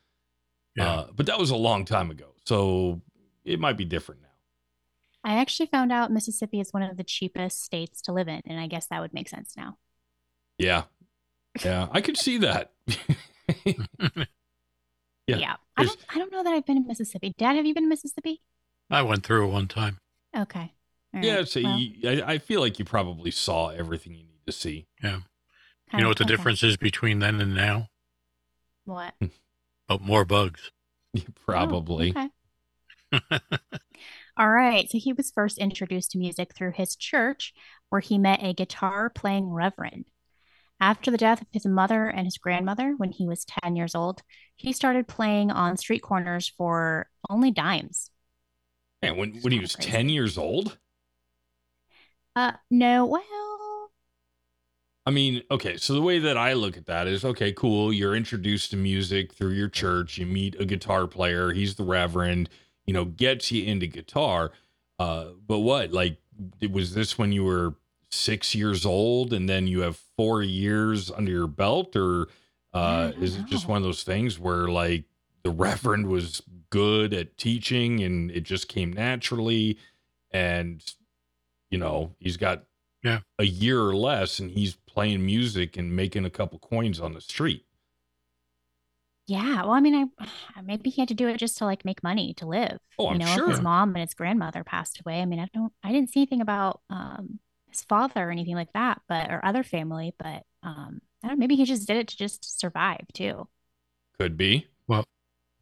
[0.77, 0.89] Yeah.
[0.91, 3.01] Uh, but that was a long time ago, so
[3.45, 4.29] it might be different now.
[5.25, 8.59] I actually found out Mississippi is one of the cheapest states to live in, and
[8.59, 9.77] I guess that would make sense now.
[10.59, 10.85] Yeah,
[11.65, 12.73] yeah, I could see that.
[15.27, 15.57] Yeah, Yeah.
[15.77, 17.35] I don't I don't know that I've been in Mississippi.
[17.39, 18.43] Dad, have you been to Mississippi?
[18.91, 19.99] I went through it one time.
[20.37, 20.73] Okay.
[21.15, 24.47] All yeah, so Well, you, I, I feel like you probably saw everything you need
[24.47, 24.87] to see.
[25.93, 26.35] You know what the okay.
[26.35, 27.89] difference is between then and now?
[28.85, 29.15] What?
[29.89, 30.71] But more bugs.
[31.47, 32.15] Probably.
[32.17, 32.29] Oh,
[33.15, 33.41] okay.
[34.37, 34.91] All right.
[34.91, 37.53] So he was first introduced to music through his church,
[37.91, 40.07] where he met a guitar playing reverend.
[40.81, 44.23] After the death of his mother and his grandmother when he was 10 years old,
[44.57, 48.11] he started playing on street corners for only dimes.
[49.03, 49.91] Man, when, when he was crazy.
[49.91, 50.79] 10 years old?
[52.35, 53.52] Uh, no, well,
[55.05, 57.93] I mean, okay, so the way that I look at that is okay, cool.
[57.93, 60.17] You're introduced to music through your church.
[60.19, 61.53] You meet a guitar player.
[61.53, 62.49] He's the reverend,
[62.87, 64.53] you know, gets you into guitar.
[65.01, 65.93] Uh, but what?
[65.93, 66.19] Like,
[66.71, 67.75] was this when you were
[68.13, 71.97] six years old and then you have four years under your belt?
[71.97, 72.29] Or
[72.73, 75.05] uh, is it just one of those things where, like,
[75.43, 79.79] the reverend was good at teaching and it just came naturally?
[80.31, 80.81] And,
[81.71, 82.63] you know, he's got
[83.03, 83.21] yeah.
[83.41, 87.21] a year or less and he's playing music and making a couple coins on the
[87.21, 87.65] street.
[89.27, 89.63] yeah.
[89.63, 92.35] Well, I mean, I maybe he had to do it just to like make money
[92.35, 92.79] to live.
[92.99, 93.49] Oh, I'm you know, if sure.
[93.49, 95.21] his mom and his grandmother passed away.
[95.21, 98.73] I mean, I don't, I didn't see anything about um his father or anything like
[98.75, 101.39] that, but or other family, but um, I don't.
[101.39, 103.49] Maybe he just did it to just survive too.
[104.19, 104.69] Could be.
[104.87, 105.05] Well,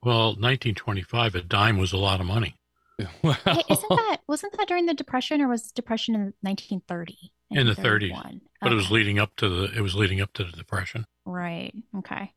[0.03, 2.57] well, 1925, a dime was a lot of money.
[3.23, 7.33] Well, Hey, isn't that wasn't that during the depression or was depression in 1930?
[7.51, 8.41] In the 30s, 1931?
[8.63, 11.07] But it was leading up to the it was leading up to the depression.
[11.25, 11.75] Right.
[11.99, 12.33] Okay.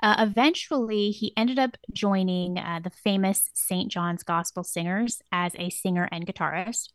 [0.00, 3.90] Uh, eventually, he ended up joining uh, the famous St.
[3.90, 6.90] John's Gospel Singers as a singer and guitarist.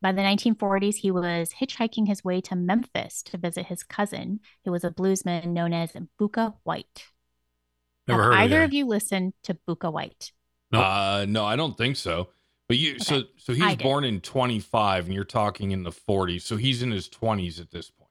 [0.00, 4.72] By the 1940s, he was hitchhiking his way to Memphis to visit his cousin, who
[4.72, 7.06] was a bluesman known as Bukka White.
[8.06, 10.32] Never Have heard either of of you listened to Bukka White?
[10.70, 10.84] Nope.
[10.84, 12.28] Uh, no, I don't think so.
[12.68, 13.84] But you, so Okay, so I he's did.
[13.84, 16.44] born in 25, and you're talking in the 40s.
[16.46, 18.10] So he's in his 20s at this point.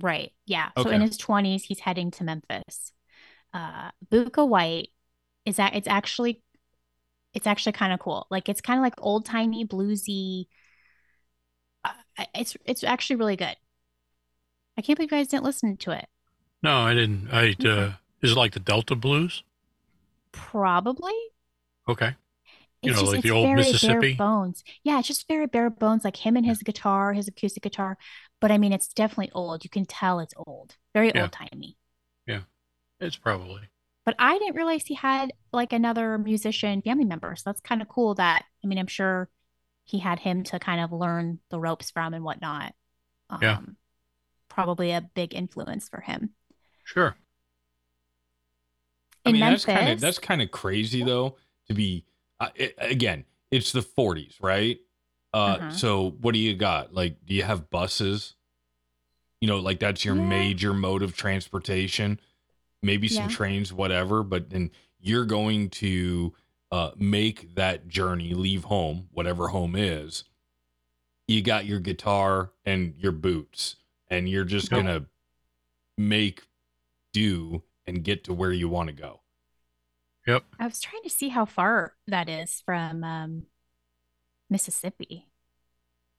[0.00, 0.32] Right.
[0.44, 0.70] Yeah.
[0.76, 0.90] Okay.
[0.90, 2.92] So in his 20s, he's heading to Memphis.
[3.54, 4.88] Uh, Bukka White
[5.46, 6.42] is that it's actually
[7.34, 8.26] it's actually kind of cool.
[8.30, 10.46] Like it's kind of like old timey bluesy.
[11.84, 13.56] Uh, it's it's actually really good.
[14.78, 16.08] I can't believe you guys didn't listen to it.
[16.62, 17.30] No, I didn't.
[17.32, 19.42] I uh, is it like the Delta Blues?
[20.30, 21.12] Probably.
[21.88, 22.16] Okay.
[22.86, 24.14] You know, just like the old very Mississippi?
[24.14, 24.64] bare bones.
[24.84, 27.98] Yeah, it's just very bare bones, like him and his guitar, his acoustic guitar.
[28.40, 29.64] But I mean, it's definitely old.
[29.64, 31.22] You can tell it's old, very Yeah.
[31.22, 31.76] old timey.
[32.26, 32.42] Yeah,
[33.00, 33.68] it's probably.
[34.04, 37.34] But I didn't realize he had like another musician family member.
[37.36, 39.28] So that's kind of cool that, I mean, I'm sure
[39.84, 42.74] he had him to kind of learn the ropes from and whatnot.
[43.30, 43.60] Um, Yeah.
[44.48, 46.34] Probably a big influence for him.
[46.84, 47.16] Sure.
[49.24, 51.36] I In mean, that's kind of that's kind of crazy though
[51.68, 52.04] to be.
[52.40, 54.78] Uh, it, again, it's the 40s, right?
[55.32, 55.70] Uh, Uh-huh.
[55.70, 56.92] so what do you got?
[56.94, 58.34] Like, do you have buses?
[59.40, 60.28] You know, like that's your Yeah.
[60.28, 62.20] major mode of transportation.
[62.82, 63.34] Maybe some Yeah.
[63.34, 64.22] trains, whatever.
[64.22, 66.34] But then you're going to
[66.72, 70.24] uh, make that journey, leave home, whatever home is.
[71.28, 73.76] You got your guitar and your boots,
[74.08, 75.06] and you're just gonna
[75.96, 76.42] make
[77.12, 79.20] do and get to where you want to go.
[80.26, 83.42] I was trying to see how far that is from um,
[84.50, 85.28] Mississippi.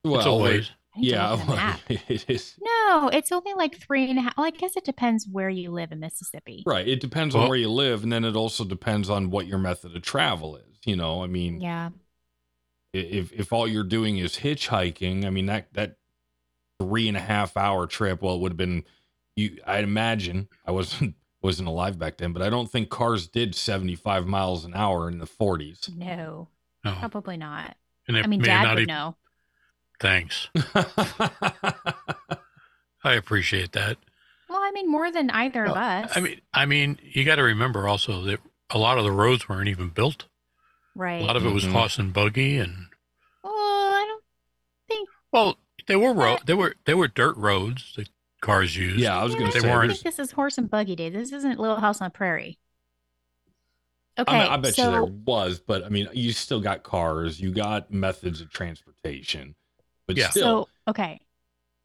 [0.04, 0.70] it's a Well, ways.
[0.96, 1.80] I need to yeah, look at a map.
[1.88, 2.54] it is.
[2.60, 4.34] No, it's only like three and a half.
[4.36, 6.62] Well, I guess it depends where you live in Mississippi.
[6.66, 6.88] Right.
[6.88, 9.94] It depends on where you live, and then it also depends on what your method
[9.94, 10.64] of travel is.
[10.84, 11.90] You know, I mean, Yeah.
[12.92, 15.96] if if all you're doing is hitchhiking, I mean that that
[16.80, 18.22] three and a half hour trip.
[18.22, 18.84] Well, it would have been.
[19.36, 21.14] You, I'd imagine I wasn't
[21.48, 25.16] wasn't alive back then, but I don't think cars did 75 miles an hour in
[25.18, 25.88] the 40s.
[25.96, 26.48] No,
[26.84, 26.94] No.
[26.98, 27.74] probably not.
[28.06, 29.16] And it I mean, Dad would even, know.
[29.98, 30.48] Thanks.
[33.02, 33.96] I appreciate that.
[34.50, 36.12] Well, I mean, more than either of us.
[36.14, 39.48] I mean, I mean, you got to remember also that a lot of the roads
[39.48, 40.26] weren't even built.
[40.94, 41.22] right.
[41.22, 41.72] A lot of it was mm-hmm.
[41.72, 42.88] horse and buggy, and
[43.42, 44.24] Well, I don't
[44.88, 45.08] think.
[45.32, 45.56] well,
[45.86, 46.46] they were ro- What?
[46.46, 48.08] they were they were dirt roads that
[48.40, 48.98] cars used.
[49.00, 49.66] yeah, I was going to say.
[49.66, 51.10] don't weren't- think this is horse and buggy day.
[51.10, 52.58] This isn't Little House on the Prairie.
[54.18, 56.82] Okay, I, mean, I bet so you there was, but I mean, you still got
[56.82, 59.54] cars, you got methods of transportation,
[60.08, 60.30] but Yeah.
[60.30, 61.20] still, so okay,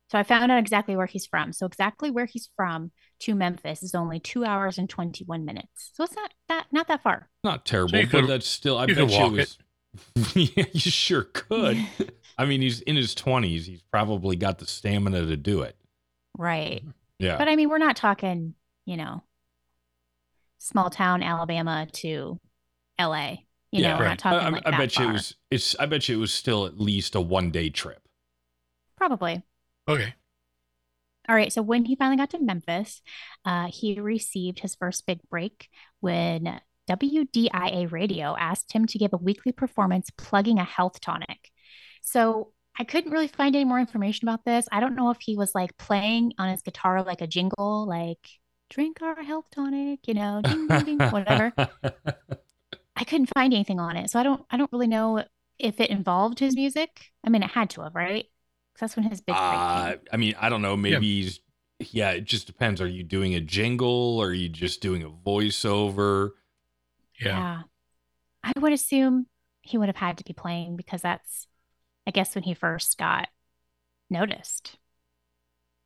[0.09, 1.53] so I found out exactly where he's from.
[1.53, 5.91] So exactly where he's from to Memphis is only two hours and twenty one minutes.
[5.93, 7.29] So it's not that not that far.
[7.43, 8.79] not terrible, you but that's still.
[8.79, 9.57] I you bet could you walk was.
[10.35, 11.85] yeah, you sure could.
[12.39, 13.67] I mean, he's in his twenties.
[13.67, 15.75] He's probably got the stamina to do it.
[16.37, 16.83] Right.
[17.19, 19.23] Yeah, But I mean, we're not talking, you know,
[20.57, 22.39] small town Alabama to
[22.99, 23.29] LA.
[23.71, 23.89] You yeah.
[23.93, 24.09] know, we're Right.
[24.09, 25.35] not talking I, I- like I that bet you it was.
[25.51, 25.75] It's.
[25.79, 28.01] I bet you it was still at least a one day trip.
[28.97, 29.43] Probably.
[29.87, 30.13] Okay.
[31.29, 31.51] All right.
[31.53, 33.01] So when he finally got to Memphis,
[33.45, 35.69] uh, he received his first big break
[36.01, 41.49] when WDIA radio asked him to give a weekly performance plugging a health tonic.
[42.01, 44.67] So I couldn't really find any more information about this.
[44.71, 48.27] I don't know if he was like playing on his guitar like a jingle, like
[48.69, 51.53] drink our health tonic, you know, ding, ding, ding, whatever.
[52.95, 54.09] I couldn't find anything on it.
[54.09, 55.23] So I don't I don't really know
[55.59, 57.11] if it involved his music.
[57.23, 58.25] I mean, it had to have, right?
[58.73, 59.95] 'Cause that's when his big Uh.
[60.11, 60.75] I mean, I don't know.
[60.75, 61.39] Maybe he's.
[61.91, 62.81] Yeah, it just depends.
[62.81, 64.17] Are you doing a jingle?
[64.19, 66.31] Or are you just doing a voiceover?
[67.19, 67.63] Yeah.
[68.43, 69.27] I would assume
[69.61, 71.47] he would have had to be playing because that's,
[72.07, 73.29] I guess, when he first got
[74.09, 74.77] noticed.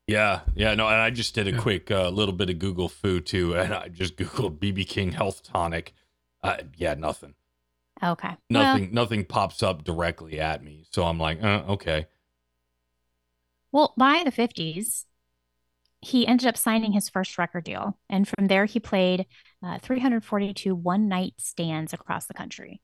[0.08, 3.20] Yeah, yeah, no, and I just did a quick uh, little bit of Google foo
[3.20, 5.94] too, and I just googled BB King health tonic.
[6.42, 7.36] Uh, yeah, nothing,
[8.04, 8.38] Okay.
[8.54, 10.86] Well, nothing, nothing pops up directly at me.
[10.92, 12.08] So I'm like, uh, okay,
[13.72, 15.06] well, by the 50s,
[16.02, 17.98] he ended up signing his first record deal.
[18.10, 19.26] And from there, he played
[19.64, 22.82] uh, 342 one night stands across the country.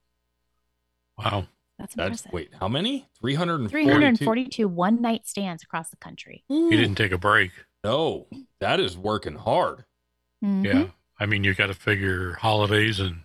[1.17, 1.48] Wow.
[1.96, 3.08] That's that's wait, how many?
[3.19, 6.43] Three hundred and 342 one night stands across the country.
[6.48, 7.52] He didn't take a break.
[7.84, 8.28] No,
[8.60, 9.84] that is working hard.
[10.43, 10.63] Mhm.
[10.65, 10.88] Yeah.
[11.19, 13.24] I mean, you got to figure holidays and,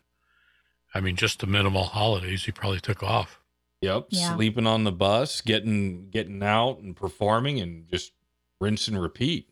[0.94, 3.40] I mean, just the minimal holidays he probably took off.
[3.80, 4.34] Yep, Yeah.
[4.34, 8.12] sleeping on the bus, getting getting out and performing, and just
[8.60, 9.48] rinse and repeat.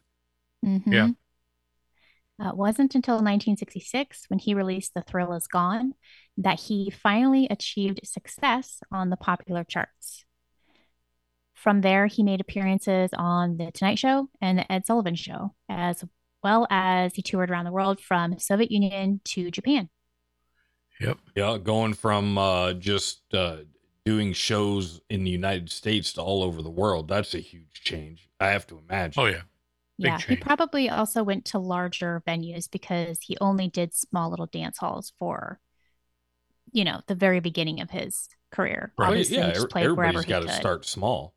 [0.64, 0.92] Mhm.
[0.92, 1.08] Yeah.
[2.42, 5.94] Uh, it wasn't until 1966 when he released The Thrill Is Gone
[6.36, 10.24] that he finally achieved success on the popular charts.
[11.54, 16.04] from there, he made appearances on The Tonight Show and The Ed Sullivan Show, as
[16.42, 19.88] well as he toured around the world from the Soviet Union to Japan.
[21.00, 21.18] Yep.
[21.34, 23.58] Yeah, going from uh, just uh,
[24.04, 27.08] doing shows in the United States to all over the world.
[27.08, 28.28] That's a huge change.
[28.38, 29.22] I have to imagine.
[29.22, 29.42] Oh yeah.
[29.98, 34.46] Big yeah, he probably also went to larger venues because he only did small little
[34.46, 35.58] dance halls for,
[36.72, 38.92] you know, the very beginning of his career.
[38.98, 39.08] Right.
[39.08, 41.34] Obviously, yeah, he just played wherever everybody's he got to start small.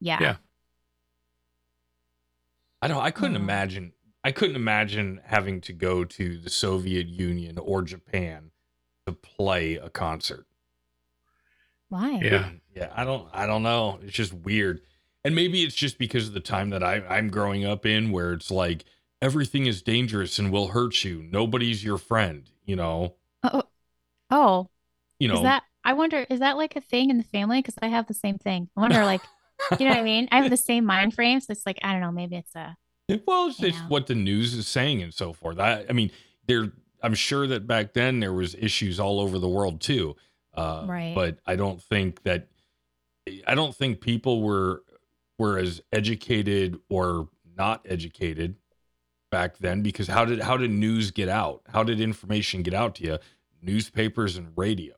[0.00, 0.18] Yeah.
[0.20, 0.36] Yeah.
[2.80, 3.02] I don't.
[3.02, 3.40] I couldn't Oh.
[3.40, 3.92] imagine.
[4.24, 8.50] I couldn't imagine having to go to the Soviet Union or Japan
[9.06, 10.46] to play a concert.
[11.88, 12.18] Why?
[12.22, 12.50] Yeah.
[12.74, 13.28] Yeah, I don't.
[13.32, 14.00] I don't know.
[14.02, 14.80] It's just weird,
[15.24, 18.32] and maybe it's just because of the time that I, I'm growing up in, where
[18.32, 18.84] it's like
[19.20, 21.22] everything is dangerous and will hurt you.
[21.30, 22.48] Nobody's your friend.
[22.64, 23.14] You know.
[23.42, 23.62] Oh,
[24.30, 24.70] oh,
[25.18, 25.34] You know.
[25.34, 25.64] is that?
[25.84, 27.58] I wonder, is that like a thing in the family?
[27.58, 28.68] Because I have the same thing.
[28.76, 29.20] I wonder, like,
[29.78, 30.28] you know what I mean?
[30.30, 32.12] I have the same mind frame, so it's like I don't know.
[32.12, 32.76] Maybe it's a
[33.26, 35.58] Well, it's, it's what the news is saying and so forth.
[35.58, 36.10] I, I mean,
[36.46, 36.72] there.
[37.02, 40.14] I'm sure that back then there was issues all over the world too.
[40.54, 41.14] Uh, Right.
[41.14, 42.48] But I don't think that.
[43.46, 44.82] I don't think people were
[45.38, 48.56] were as educated or not educated
[49.30, 51.62] back then because how did how did news get out?
[51.68, 53.18] How did information get out to you?
[53.60, 54.94] Newspapers and radio.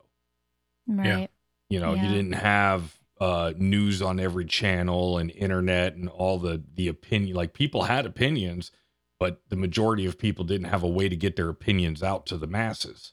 [0.87, 1.31] right.
[1.70, 6.62] You know, you didn't have uh, news on every channel and internet and all the
[6.75, 7.37] the opinion.
[7.37, 8.70] Like people had opinions,
[9.18, 12.37] but the majority of people didn't have a way to get their opinions out to
[12.37, 13.12] the masses.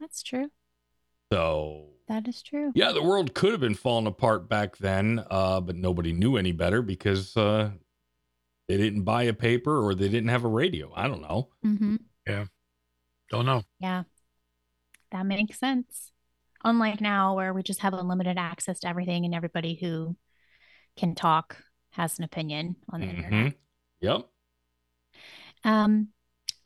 [0.00, 0.50] That's true.
[1.32, 2.70] So That is true.
[2.74, 6.52] yeah, the world could have been falling apart back then, uh, but nobody knew any
[6.52, 7.70] better because uh,
[8.68, 10.92] they didn't buy a paper or they didn't have a radio.
[10.94, 11.48] I don't know.
[11.64, 11.96] Mm-hmm.
[13.30, 13.62] Don't know.
[13.80, 14.02] Yeah,
[15.12, 16.12] that makes sense.
[16.62, 20.16] Unlike now, where we just have unlimited access to everything, and everybody who
[20.96, 21.56] can talk
[21.92, 23.32] has an opinion on the internet.
[23.32, 23.54] Mhm.
[24.00, 24.28] Yep.
[25.64, 26.08] Um,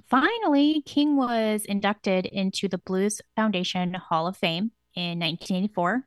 [0.09, 6.05] finally, King was inducted into the Blues Foundation Hall of Fame in 1984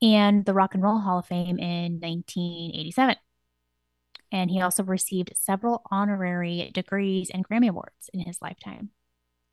[0.00, 3.16] and the Rock and Roll Hall of Fame in 1987.
[4.30, 8.90] And he also received several honorary degrees and Grammy Awards in his lifetime.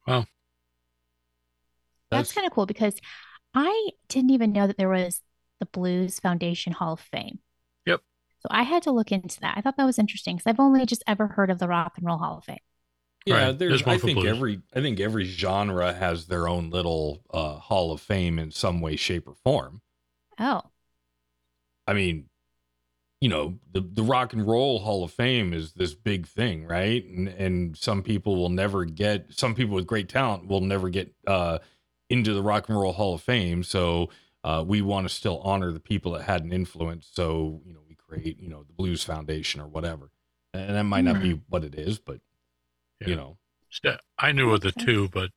[0.07, 0.25] Wow.
[2.09, 2.95] That's, kind of cool because
[3.53, 5.21] I didn't even know that there was
[5.59, 7.39] the Blues Foundation Hall of Fame.
[7.85, 8.01] Yep.
[8.39, 9.55] So I had to look into that.
[9.57, 12.05] I thought that was interesting because I've only just ever heard of the Rock and
[12.05, 12.57] Roll Hall of Fame.
[13.29, 13.57] Yeah, Right.
[13.57, 13.83] there's.
[13.83, 14.29] There's I think blues.
[14.35, 14.61] every.
[14.75, 18.95] I think every genre has their own little uh, Hall of Fame in some way,
[18.95, 19.81] shape, or form.
[20.39, 20.61] Oh,
[21.87, 22.25] I mean,
[23.21, 27.03] you know, the the Rock and Roll Hall of Fame is this big thing, right?
[27.05, 29.27] And and some people will never get.
[29.31, 31.59] Some people with great talent will never get uh,
[32.09, 33.63] into the Rock and Roll Hall of Fame.
[33.63, 34.09] So
[34.43, 37.09] uh, we want to still honor the people that had an influence.
[37.11, 40.11] So you know, we create you know the Blues Foundation or whatever,
[40.53, 42.21] and that might not be what it is, but
[43.01, 43.07] Yeah.
[43.09, 43.37] you know.
[44.17, 45.29] I knew of the two, but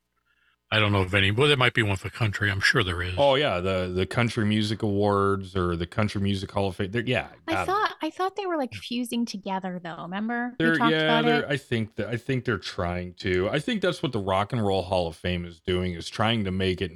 [0.70, 1.31] I don't know of any.
[1.31, 2.51] Well, there might be one for country.
[2.51, 3.12] I'm sure there is.
[3.18, 6.90] Oh yeah, the the Country Music Awards or the Country Music Hall of Fame.
[6.90, 7.66] They're, yeah, I got 'em.
[7.66, 10.01] thought I thought they were like fusing together though.
[10.01, 11.46] Remember They're talked yeah, about they're, it?
[11.51, 13.51] I think that I think they're trying to.
[13.51, 16.44] I think that's what the Rock and Roll Hall of Fame is doing is trying
[16.44, 16.92] to make it.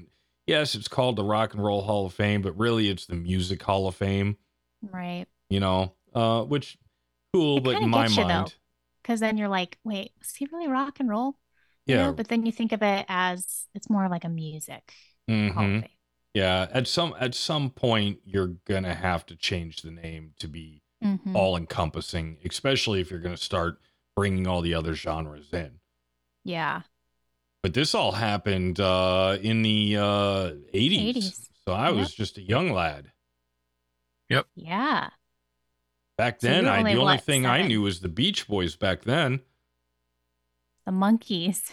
[0.47, 3.63] Yes, it's called the Rock and Roll Hall of Fame, but really it's the Music
[3.63, 4.39] Hall of Fame.
[4.81, 5.27] Right.
[5.51, 6.79] You know, uh, which
[7.35, 8.55] cool, It but in my gets you, mind,
[9.07, 11.37] Because then you're like, wait, is he really rock and roll?
[11.87, 14.93] You yeah, know, but then you think of it as it's more like a music
[15.47, 15.89] Hall mhm,
[16.35, 16.67] yeah.
[16.73, 21.35] At some at some point, you're gonna have to change the name to be Mhm.
[21.35, 23.81] all encompassing, especially if you're gonna start
[24.17, 25.81] bringing all the other genres in.
[26.45, 26.83] Yeah.
[27.63, 31.01] But this all happened uh, in the uh, 80s.
[31.01, 31.51] 80s.
[31.67, 31.99] So I Yep.
[31.99, 33.13] was just a young lad.
[34.29, 34.47] Yep.
[34.57, 35.11] Yeah.
[36.19, 38.09] Back So you then, were I only, the only what, thing I knew was the
[38.09, 39.41] Beach Boys back then.
[40.87, 41.71] The Monkees.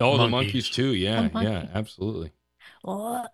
[0.00, 0.94] Oh, the Monkees too.
[0.94, 2.32] Yeah, The yeah, absolutely.
[2.84, 3.26] Oh.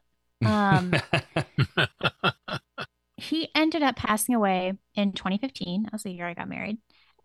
[0.44, 0.92] Um,
[3.16, 5.84] he ended up passing away in 2015.
[5.84, 6.78] That was the year I got married.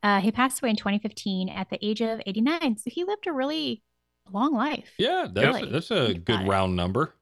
[0.04, 2.78] Uh, he passed away in 2015 at the age of 89.
[2.78, 3.84] So he lived a really
[4.32, 4.92] long life.
[4.98, 6.50] yeah, that's Really, that's a good about it.
[6.50, 7.14] round number.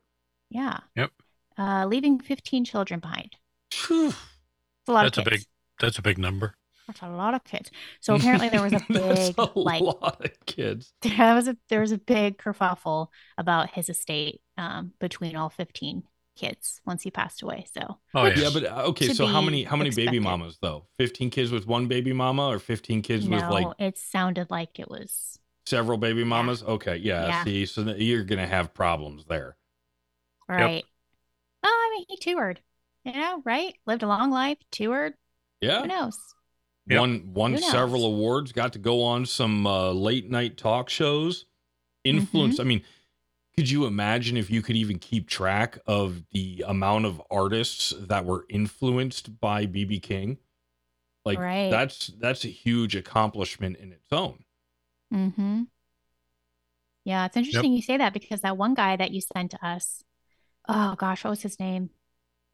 [0.49, 0.79] Yeah.
[0.95, 1.11] Yep.
[1.57, 3.35] Uh, leaving 15 children behind.
[3.71, 4.07] Phew.
[4.09, 5.45] It's a lot That's a of kids.
[5.45, 5.45] big.
[5.79, 6.55] That's a big number.
[6.87, 7.71] That's a lot of kids.
[8.01, 10.93] So apparently there was a That's big a like lot of kids.
[11.01, 13.07] there was a there was a big kerfuffle
[13.37, 16.03] about his estate um, between all 15
[16.35, 17.65] kids once he passed away.
[17.73, 18.35] So Oh yeah.
[18.35, 19.09] Yeah, but uh, okay.
[19.09, 20.87] So how many how many baby mamas though?
[20.97, 24.79] Fifteen kids with one baby mama, or fifteen kids with no, like it sounded like
[24.79, 26.63] it was several baby mamas?
[26.63, 27.27] Okay, yeah.
[27.27, 27.43] Yeah.
[27.43, 29.57] See, so you're gonna have problems there.
[30.47, 30.85] right.
[31.63, 32.61] Oh, I mean, he toured.
[33.05, 33.75] You know, right?
[33.85, 35.15] Lived a long life, toured.
[35.63, 35.81] Yeah.
[35.81, 36.17] Who knows?
[36.87, 36.99] Yep.
[36.99, 38.51] Won won several awards.
[38.51, 41.45] Got to go on some uh, late night talk shows.
[42.05, 42.17] Mm-hmm.
[42.17, 42.59] Influence.
[42.59, 42.83] I mean,
[43.55, 48.25] could you imagine if you could even keep track of the amount of artists that
[48.25, 50.37] were influenced by BB King?
[51.23, 51.71] Like Right.
[51.71, 54.43] that's that's a huge accomplishment in its own.
[55.13, 55.63] Mm-hmm.
[57.05, 60.03] Yeah, it's interesting you say that because that one guy that you sent to us,
[60.67, 61.91] oh gosh, what was his name?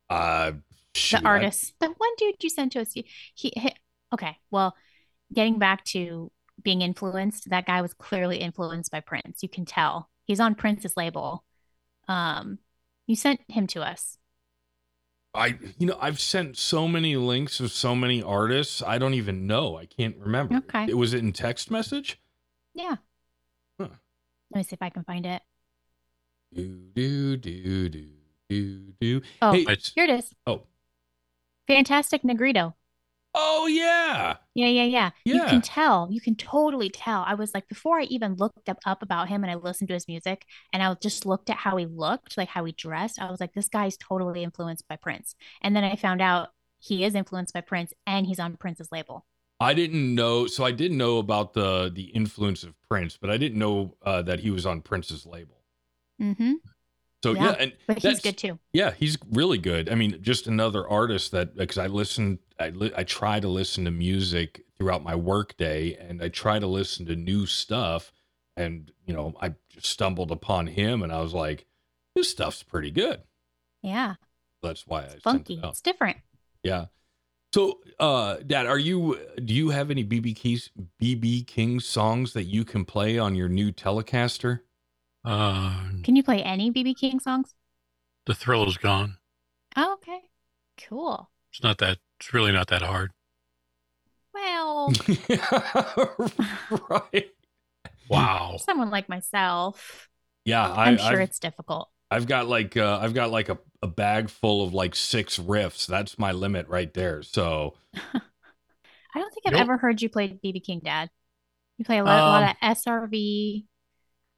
[0.10, 0.54] Uh,
[0.96, 2.94] shoot, the I- artist, the one dude you sent to us.
[2.94, 3.76] He, he, he-
[4.14, 4.38] okay.
[4.52, 4.76] Well,
[5.34, 9.42] getting back to being influenced, that guy was clearly influenced by Prince.
[9.44, 11.44] You can tell he's on Prince's label.
[12.08, 12.60] Um,
[13.08, 14.18] you sent him to us.
[15.34, 18.82] I you know I've sent so many links of so many artists.
[18.82, 19.78] I don't even know.
[19.78, 20.56] I can't remember.
[20.56, 20.86] Okay.
[20.90, 22.20] It was it in text message.
[22.74, 22.96] Yeah.
[23.80, 23.90] Huh.
[24.52, 25.44] Let me see if I can find it.
[26.54, 28.08] Do do do do
[28.50, 29.22] do do.
[29.40, 30.34] Oh, Hey, here it is.
[30.48, 30.64] oh
[31.70, 32.76] Fantastic Negrito.
[33.36, 34.38] oh yeah.
[34.56, 35.10] Yeah, yeah, yeah.
[35.24, 35.50] You Yeah.
[35.50, 36.08] can tell.
[36.12, 37.24] You can totally tell.
[37.28, 39.94] I was like, before I even looked up, up about him and I listened to
[39.94, 43.30] his music and I just looked at how he looked, like how he dressed, I
[43.30, 45.36] was like, this guy's totally influenced by Prince.
[45.62, 49.26] And then I found out he is influenced by Prince and he's on Prince's label.
[49.60, 50.48] I didn't know.
[50.48, 54.22] So I didn't know about the the influence of Prince, but I didn't know uh,
[54.24, 55.58] that he was on Prince's label.
[56.22, 56.54] Mm-hmm.
[57.24, 57.56] So yeah, Yeah.
[57.60, 58.60] and But he's good too.
[58.74, 59.90] yeah, he's really good.
[59.90, 63.86] I mean, just another artist that because I listen, I li- I try to listen
[63.86, 68.12] to music throughout my workday, and I try to listen to new stuff.
[68.56, 71.66] And you know, I just stumbled upon him, and I was like,
[72.16, 73.22] "This stuff's pretty good."
[73.82, 74.16] Yeah.
[74.62, 75.54] That's why I It's sent funky.
[75.56, 75.72] it out.
[75.72, 76.18] It's different.
[76.64, 76.86] Yeah.
[77.54, 79.20] So, uh, Dad, are you?
[79.44, 80.70] Do you have any BB Keys,
[81.02, 84.62] BB King songs that you can play on your new Telecaster?
[85.24, 87.56] Uh, Can you play any BB King songs?
[88.28, 89.18] the thrill is gone.
[89.76, 90.30] Oh, okay.
[90.78, 91.32] Cool.
[91.52, 92.00] It's not that.
[92.20, 93.12] It's really not that hard.
[94.34, 94.98] Well,
[96.90, 97.30] right.
[98.10, 98.66] Wow.
[98.68, 100.10] someone like myself,
[100.46, 101.90] Yeah, I, I'm sure I've, it's difficult.
[102.12, 105.88] I've got like uh, I've got like a, a bag full of like six riffs.
[105.88, 107.24] That's my limit right there.
[107.24, 107.76] So
[109.16, 109.70] I don't think I've Nope.
[109.70, 111.10] ever heard you play BB King, Dad.
[111.78, 113.68] You play a lot, a lot Um, of SRV.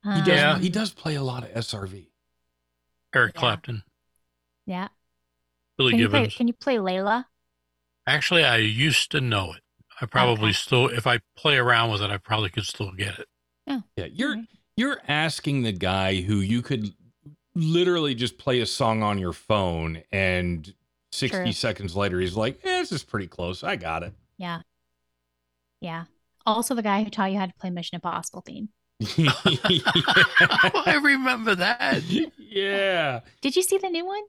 [0.04, 0.52] He does Yeah.
[0.54, 2.08] um, he does play a lot of SRV.
[3.14, 3.40] Eric Yeah.
[3.40, 3.84] Clapton,
[4.66, 4.88] Yeah.
[5.78, 6.20] Billy Can you play?
[6.22, 6.36] Gibbons.
[6.36, 7.26] Can you play Layla?
[8.08, 9.64] Actually, I used to know it.
[10.00, 10.54] I probably Okay.
[10.54, 13.28] still, if I play around with it, I probably could still get it.
[13.68, 14.48] Yeah, you're Alright.
[14.76, 16.94] you're asking the guy who you could
[17.56, 20.74] literally just play a song on your phone and
[21.12, 21.52] 60 True.
[21.52, 23.64] seconds later he's like, eh, this is pretty close.
[23.64, 24.14] I got it.
[24.38, 24.62] Yeah.
[25.82, 26.06] Yeah.
[26.46, 28.70] Also, the guy who taught you how to play Mission Impossible theme.
[30.86, 32.04] I remember that.
[32.38, 33.22] yeah.
[33.42, 34.24] Did you see the new one?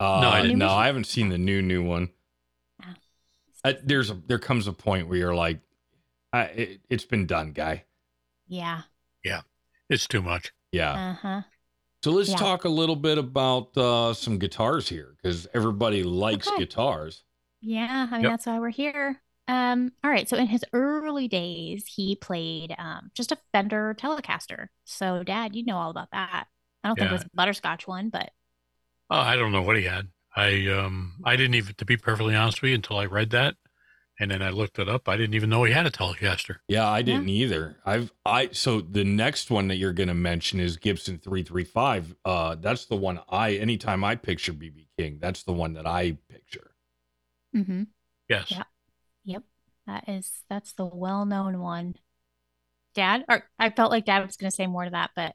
[0.00, 0.62] Uh, No, I no, didn't.
[0.62, 2.10] I haven't seen the new new one.
[2.82, 2.94] Ah.
[3.64, 5.60] Uh, there's a there comes a point where you're like,
[6.32, 7.84] I, it, it's been done, guy.
[8.48, 8.82] Yeah.
[9.24, 9.42] Yeah.
[9.88, 10.52] It's too much.
[10.72, 10.92] Yeah.
[10.92, 11.42] Uh huh.
[12.02, 12.36] So let's yeah.
[12.36, 16.58] talk a little bit about uh, some guitars here because everybody likes Okay.
[16.58, 17.22] guitars.
[17.60, 18.08] Yeah.
[18.10, 18.32] I mean, Yep.
[18.32, 19.20] that's why we're here.
[19.48, 19.92] Um.
[20.04, 20.28] All right.
[20.28, 24.68] So in his early days, he played um just a Fender Telecaster.
[24.84, 26.46] So, Dad, you know all about that.
[26.84, 28.30] I don't think it was a butterscotch one, but
[29.10, 30.08] Oh, I don't know what he had.
[30.34, 33.56] I um I didn't even to be perfectly honest with you until I read that,
[34.18, 35.08] and then I looked it up.
[35.08, 36.56] I didn't even know he had a Telecaster.
[36.68, 37.78] Yeah, I didn't either.
[37.84, 42.14] I've I so the next one that you're gonna mention is Gibson three three five.
[42.24, 46.18] Uh, that's the one I anytime I picture BB King, that's the one that I
[46.28, 46.72] picture.
[47.54, 47.82] mm-hmm.
[48.28, 48.50] Yes.
[48.50, 48.64] Yeah.
[49.24, 49.42] Yep.
[49.86, 51.94] That is that's the well-known one.
[52.94, 55.34] Dad, or I felt like Dad was going to say more to that, but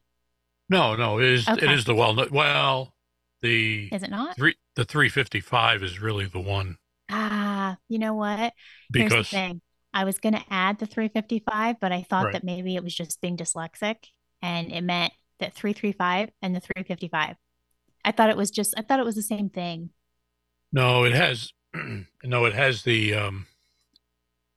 [0.68, 1.74] No, no, it is Okay.
[1.74, 2.94] is the well known well
[3.42, 4.36] the is it not?
[4.36, 6.76] three the three fifty five is really the one
[7.10, 8.52] Ah, you know what?
[8.92, 9.60] Here's the because thing.
[9.94, 12.32] I was going to add the 355, but I thought Right.
[12.34, 13.96] that maybe it was just being dyslexic
[14.42, 17.36] and it meant that 335 and the 355.
[18.04, 19.90] I thought it was just I thought it was the same thing.
[20.72, 21.52] no, it has
[22.24, 23.46] no, it has the um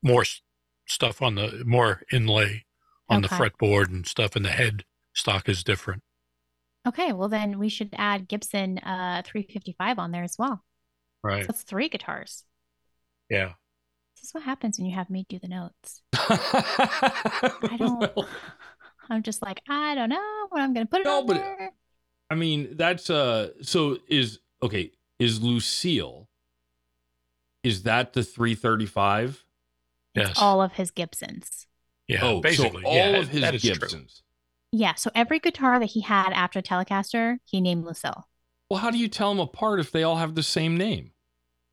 [0.03, 0.25] more
[0.87, 2.65] stuff on the more inlay
[3.09, 3.35] on okay.
[3.35, 4.83] the fretboard and stuff, and the head
[5.13, 6.03] stock is different.
[6.87, 10.63] Okay, well then we should add Gibson uh 355 on there as well.
[11.23, 11.43] Right.
[11.43, 12.43] So that's three guitars.
[13.29, 13.53] Yeah.
[14.15, 16.01] This is what happens when you have me do the notes.
[16.13, 18.27] I don't well,
[19.09, 21.71] I'm just like, I don't know what I'm gonna put it no, on but there.
[22.29, 26.29] I mean, that's uh so is okay, is Lucille
[27.63, 29.43] is that the 335?
[30.15, 30.37] It's yes.
[30.37, 31.67] all of his Gibsons.
[32.07, 32.19] Yeah.
[32.23, 32.81] Oh, basically.
[32.81, 33.91] So all yeah, of his Gibsons.
[33.91, 34.79] True.
[34.79, 34.95] Yeah.
[34.95, 38.27] So every guitar that he had after Telecaster, he named Lucille.
[38.69, 41.11] Well, how do you tell them apart if they all have the same name?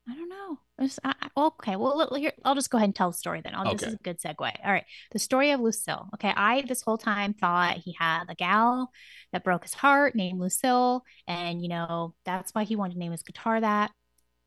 [0.07, 0.59] I don't know.
[0.77, 1.75] Was, I, okay.
[1.75, 3.53] Well, here, I'll just go ahead and tell the story then.
[3.55, 3.77] I'll, okay.
[3.77, 4.39] This is a good segue.
[4.39, 4.85] All right.
[5.11, 6.09] The story of Lucille.
[6.15, 6.33] Okay.
[6.35, 8.91] I, this whole time, thought he had a gal
[9.33, 11.03] that broke his heart named Lucille.
[11.27, 13.91] And, you know, that's why he wanted to name his guitar that.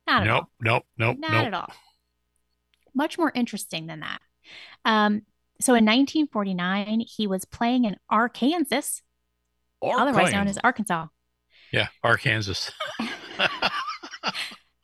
[0.07, 0.51] Not at nope, all.
[0.61, 0.84] Nope.
[0.97, 1.18] Nope.
[1.20, 1.47] Not nope.
[1.47, 1.72] at all.
[2.95, 4.20] Much more interesting than that.
[4.84, 5.22] Um,
[5.61, 9.01] so in 1949, he was playing in Arkansas,
[9.82, 11.07] otherwise known as Arkansas,
[11.72, 12.70] Yeah, Arkansas.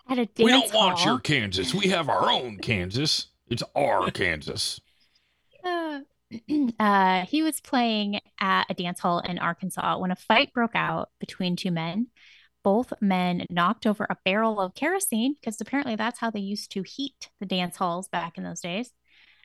[0.09, 1.07] at a dance We don't want hall.
[1.07, 1.75] your Kansas.
[1.75, 3.27] We have our own Kansas.
[3.49, 4.81] It's our Kansas.
[5.65, 6.01] Uh,
[6.79, 11.11] uh, he was playing at a dance hall in Arkansas when a fight broke out
[11.19, 12.09] between two men.
[12.69, 16.83] Both men knocked over a barrel of kerosene because apparently that's how they used to
[16.83, 18.91] heat the dance halls back in those days.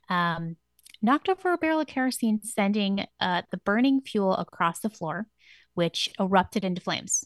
[0.09, 0.57] Um,
[1.01, 5.27] knocked over a barrel of kerosene, sending uh, the burning fuel across the floor,
[5.73, 7.23] which erupted into flames.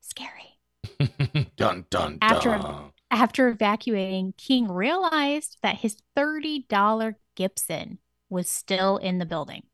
[0.00, 0.60] Scary.
[1.56, 2.60] dun dun After- dun.
[2.60, 7.98] After after evacuating, King realized that his $30 Gibson
[8.30, 9.64] was still in the building.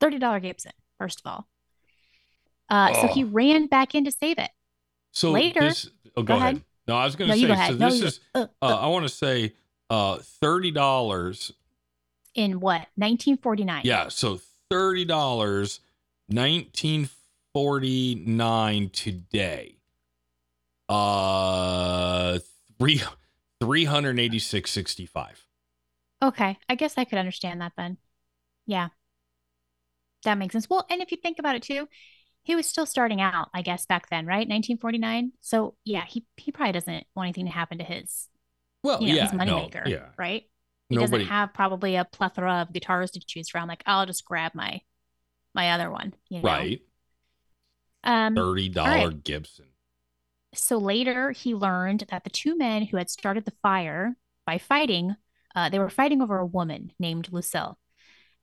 [0.00, 1.46] $30 Gibson, first of all.
[2.70, 3.26] Uh, So he Oh.
[3.28, 4.50] ran back in to save it.
[5.14, 5.90] So Later- this.
[6.16, 6.54] Oh, go, Go ahead.
[6.56, 6.64] ahead.
[6.86, 7.48] No, I was going No, to you say.
[7.48, 7.72] go ahead.
[7.72, 8.20] So No, this you- is.
[8.34, 9.54] uh, Uh, uh, I want to say
[9.90, 11.52] uh, thirty dollars.
[12.34, 12.88] in what?
[12.96, 13.82] 1949.
[13.84, 14.40] Yeah, so
[14.70, 15.80] thirty dollars,
[16.28, 17.08] nineteen
[17.52, 19.76] forty nine today.
[20.88, 22.38] Uh,
[22.78, 23.00] three
[23.60, 25.46] three hundred eighty six sixty five.
[26.22, 26.58] Okay.
[26.68, 27.98] I guess I could understand that then.
[28.66, 28.88] Yeah.
[30.24, 30.68] That makes sense.
[30.70, 31.88] Well, and if you think about it too,
[32.44, 34.48] he was still starting out, I guess, back then, right?
[34.48, 35.32] 1949.
[35.42, 38.28] So yeah, he he probably doesn't want anything to happen to his,
[38.82, 40.44] Well, you know, yeah, his no, moneymaker, yeah, right?
[40.90, 40.98] He nobody.
[40.98, 43.68] doesn't have probably a plethora of guitars to choose from.
[43.68, 44.82] Like, I'll just grab my
[45.54, 46.66] my other one, you know.
[46.66, 46.82] right,
[48.04, 49.10] Um thirty dollar right.
[49.10, 49.66] Gibson.
[50.54, 54.16] so later he learned that the two men who had started the fire
[54.46, 55.16] by fighting,
[55.54, 57.78] uh, they were fighting over a woman named Lucille.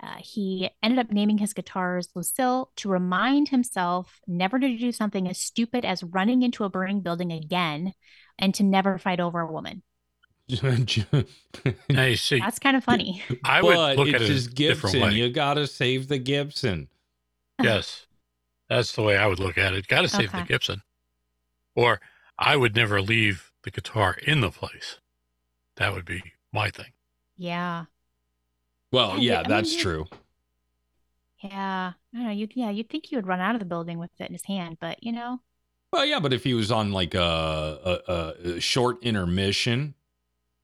[0.02, 5.28] Uh, he ended up naming his guitars Lucille to remind himself never to do something
[5.30, 7.93] as stupid as running into a burning building again
[8.39, 9.84] and to never fight over a woman.
[11.89, 13.24] Now you see, That's kind of funny.
[13.45, 15.02] I would but look it's at it his a different Gibson.
[15.02, 15.16] way.
[15.16, 16.89] You gotta save the Gibson.
[17.62, 18.08] Yes,
[18.70, 19.86] that's the way I would look at it.
[19.88, 20.82] Got to save the Gibson,
[21.76, 22.02] or
[22.39, 24.97] I would never leave the guitar in the place.
[25.76, 26.93] That would be my thing.
[27.38, 27.86] Yeah.
[28.92, 30.08] Well, Yeah, yeah, I mean, that's true.
[31.44, 31.94] Yeah.
[32.14, 32.32] I don't know.
[32.32, 34.46] You, yeah, you'd think he would run out of the building with it in his
[34.46, 35.42] hand, but you know,
[35.94, 37.20] Well, yeah, but if he was on like a
[38.08, 39.96] a, a short intermission,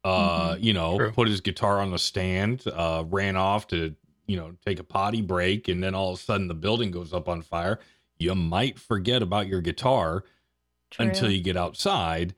[0.04, 0.60] uh, Mm-hmm.
[0.60, 1.12] you know, True.
[1.14, 3.96] put his guitar on the stand, uh, ran off to
[4.28, 7.14] you know take a potty break, and then all of a sudden the building goes
[7.14, 7.80] up on fire,
[8.20, 10.24] you might forget about your guitar
[11.00, 12.36] until you get outside,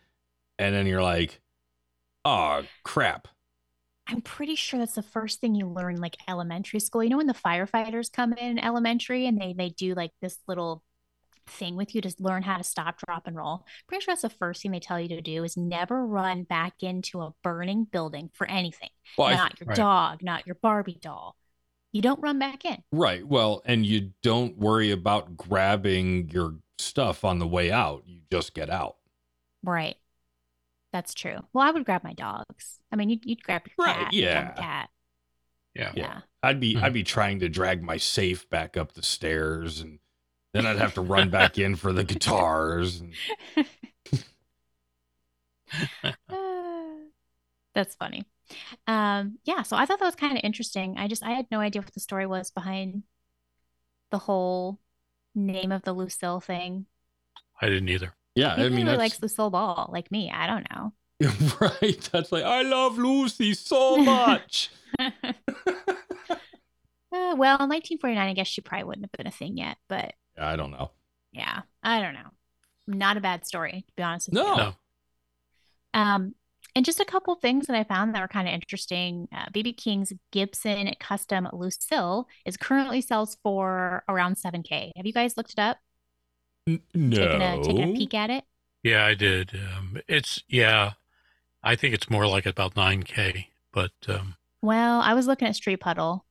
[0.59, 1.41] and then you're like,
[2.25, 3.27] oh crap.
[4.09, 7.03] I'm pretty sure that's the first thing you learn like elementary school.
[7.03, 10.83] You know when the firefighters come in elementary and they they do like this little
[11.49, 13.65] thing with you to learn how to stop, drop, and roll.
[13.87, 16.73] Pretty sure that's the first thing they tell you to do is never run back
[16.81, 18.89] into a burning building for anything.
[19.17, 19.77] Well, not your right.
[19.77, 21.35] dog, not your Barbie doll.
[21.91, 22.77] You don't run back in.
[22.91, 23.25] right.
[23.25, 28.03] Well, and you don't worry about grabbing your stuff on the way out.
[28.05, 28.97] You just get out.
[29.63, 29.95] Right.
[30.91, 31.37] That's true.
[31.53, 32.79] Well, I would grab my dogs.
[32.91, 34.13] I mean, you'd, you'd grab your Right, cat.
[34.13, 34.53] you'd yeah.
[34.53, 34.89] the cat.
[35.75, 35.91] Yeah.
[35.95, 36.21] Yeah.
[36.41, 36.81] I'd be Mhm.
[36.83, 39.99] I'd be trying to drag my safe back up the stairs and
[40.53, 43.01] then I'd have to run back in for the guitars.
[43.01, 43.13] And,
[46.03, 46.15] Ah,
[47.75, 48.25] That's funny.
[48.87, 50.97] Um, yeah, so I thought that was kind of interesting.
[50.97, 53.03] I just I had no idea what the story was behind
[54.09, 54.79] the whole
[55.35, 56.87] name of the Lucille thing.
[57.61, 58.15] I didn't either.
[58.35, 60.31] Yeah, Maybe I mean he really that's likes Lucille Ball, like me.
[60.33, 60.93] I don't know.
[61.61, 62.09] right.
[62.11, 64.71] That's like I love Lucy so much.
[67.11, 70.13] Uh, well, in 1949, I guess she probably wouldn't have been a thing yet, but
[70.37, 70.91] I don't know.
[71.31, 72.29] yeah, I don't know.
[72.85, 74.51] Not a bad story, to be honest with No.
[74.51, 74.57] you.
[74.57, 74.73] No.
[75.95, 76.35] Um,
[76.75, 79.27] and just a couple things that I found that were kind of interesting.
[79.35, 84.91] Uh, BB King's Gibson Custom Lucille is currently sells for around 7K.
[84.95, 85.79] Have you guys looked it up?
[86.69, 87.15] N- no.
[87.17, 88.43] Taking a taking a peek at it?
[88.83, 89.51] Yeah, I did.
[89.55, 90.93] Um, it's yeah,
[91.63, 93.49] I think it's more like about nine k.
[93.71, 96.25] But um, Well, I was looking at Street Puddle.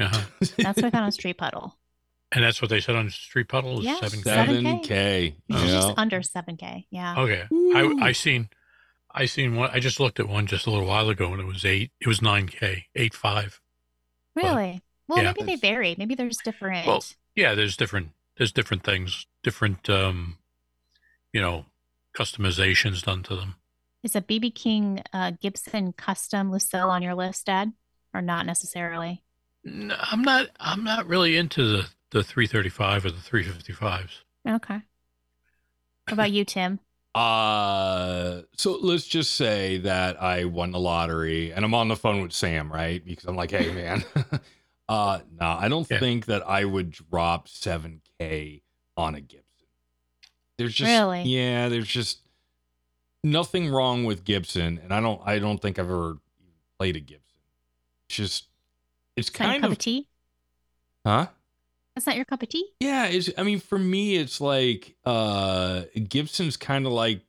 [0.00, 0.24] uh
[0.58, 1.76] That's what I found on Street Puddle.
[2.32, 4.30] and that's what they said on Street Puddle is Yeah, seven k.
[4.30, 5.34] seven- Seven K.
[5.48, 6.86] It's just under 7K.
[6.90, 7.14] Yeah.
[7.18, 7.98] Okay, Ooh.
[8.00, 8.48] I I seen,
[9.14, 9.70] I seen one.
[9.72, 11.90] I just looked at one just a little while ago, and it was eight.
[12.00, 13.60] It was nine k, eight five.
[14.34, 14.80] Really?
[15.08, 15.32] Well, yeah.
[15.36, 15.94] maybe they vary.
[15.98, 16.86] Maybe there's different.
[16.86, 17.04] Well,
[17.36, 18.10] Yeah, there's different.
[18.36, 19.26] There's different things.
[19.42, 19.88] Different.
[19.88, 20.38] Um,
[21.32, 21.66] you know,
[22.16, 23.56] customizations done to them.
[24.02, 27.72] Is a BB King uh, Gibson custom Lucille on your list, Dad,
[28.12, 29.22] or not necessarily?
[29.64, 30.48] No, I'm not.
[30.58, 34.10] I'm not really into the the 335 or the 355s.
[34.48, 34.74] Okay.
[34.74, 36.78] What about you, Tim?
[37.14, 42.22] Uh, so let's just say that I won the lottery and I'm on the phone
[42.22, 43.04] with Sam, right?
[43.04, 44.02] Because I'm like, hey, man,
[44.92, 45.98] uh, no, I don't Yeah.
[46.00, 48.62] think that I would drop 7K
[48.96, 49.46] on a Gibson.
[50.58, 51.22] There's just, Really?
[51.22, 52.18] yeah, there's just
[53.24, 54.78] nothing wrong with Gibson.
[54.82, 56.18] And I don't, I don't think I've ever
[56.78, 57.38] played a Gibson.
[58.08, 58.46] It's just,
[59.16, 60.08] it's Is kind cup of, of tea?
[61.06, 61.26] huh?
[61.94, 62.66] That's not your cup of tea?
[62.80, 67.20] Yeah, it's I mean for me it's like uh Gibson's kind of like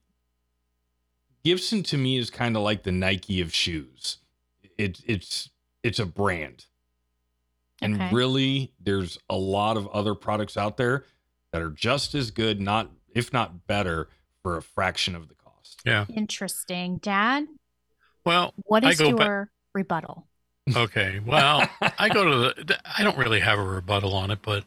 [1.43, 4.19] Gibson to me is kind of like the Nike of shoes.
[4.77, 5.49] It it's
[5.83, 6.65] it's a brand.
[7.83, 8.09] And Okay.
[8.13, 11.05] really there's a lot of other products out there
[11.51, 14.09] that are just as good, not if not better
[14.41, 15.81] for a fraction of the cost.
[15.85, 16.05] Yeah.
[16.13, 16.97] Interesting.
[16.97, 17.45] Dad,
[18.25, 20.27] Well, what I is go your ba- rebuttal?
[20.75, 21.19] okay.
[21.25, 21.67] Well,
[21.99, 22.23] I go
[22.53, 22.79] to the.
[22.97, 24.63] I don't really have a rebuttal on it, but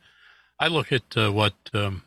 [0.60, 2.02] I look at uh, what um,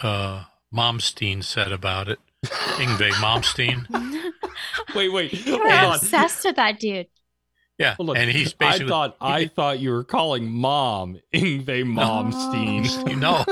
[0.00, 0.44] uh,
[0.74, 2.18] Malmsteen said about it.
[2.44, 3.86] Yngwie Malmsteen.
[4.94, 5.32] wait, wait.
[5.46, 5.94] You're Hold on.
[5.96, 7.06] obsessed with that dude.
[7.78, 8.16] Yeah, Hold on.
[8.16, 12.88] and he's I thought I thought you were calling mom Yngwie Malmsteen.
[13.18, 13.44] No.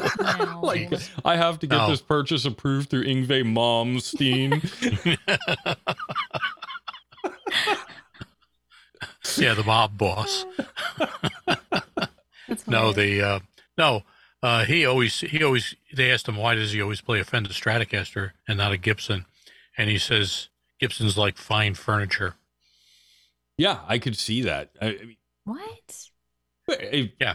[0.45, 0.61] No.
[0.63, 0.93] like
[1.25, 1.89] I have to get No.
[1.91, 4.61] this purchase approved through Yngwie Malmsteen.
[9.39, 10.45] yeah, the mob boss.
[12.67, 13.39] No, the uh,
[13.79, 14.03] no.
[14.43, 17.51] Uh, he always he always they asked him why does he always play a Fender
[17.51, 19.25] Stratocaster and not a Gibson,
[19.77, 20.49] and he says
[20.79, 22.35] Gibson's like fine furniture.
[23.59, 24.71] Yeah, I could see that.
[24.81, 26.09] I, I mean, what?
[26.69, 27.35] if- Yeah.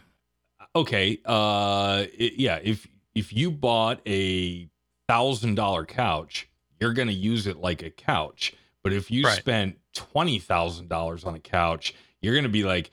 [0.75, 1.19] Okay.
[1.25, 2.59] Uh, it- yeah.
[2.63, 4.69] If if you bought a
[5.07, 6.47] thousand dollar couch,
[6.79, 8.53] you're gonna use it like a couch.
[8.83, 9.37] But if you Right.
[9.37, 12.91] spent twenty thousand dollars on a couch, you're gonna be like,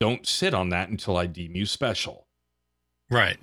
[0.00, 2.26] "Don't sit on that until I deem you special."
[3.10, 3.38] Right.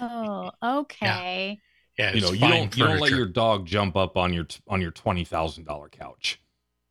[0.00, 1.58] Oh, okay.
[1.98, 2.12] Yeah.
[2.14, 4.90] you know, you don't you don't let your dog jump up on your on your
[4.90, 6.40] twenty thousand dollar couch.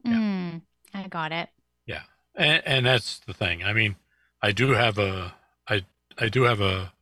[0.04, 0.14] Yeah.
[0.14, 0.62] Mm,
[0.96, 1.50] I got it.
[1.86, 2.04] Yeah,
[2.36, 3.64] and, and that's the thing.
[3.64, 3.96] I mean,
[4.42, 5.36] I do have a,
[5.68, 5.86] I,
[6.18, 6.94] I do have a,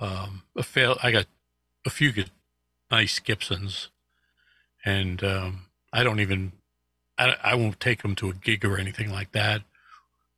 [0.00, 0.96] um, a fail.
[1.02, 1.26] I got
[1.84, 2.30] a few good,
[2.90, 3.88] nice Gibsons,
[4.84, 6.52] and um, I don't even,
[7.18, 9.62] I, I won't take them to a gig or anything like that.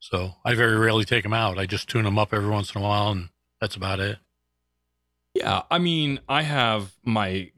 [0.01, 1.59] So I very rarely take them out.
[1.59, 3.29] I just tune them up every once in a while, and
[3.61, 4.19] that's about it.
[5.35, 7.51] Yeah, I mean, I have my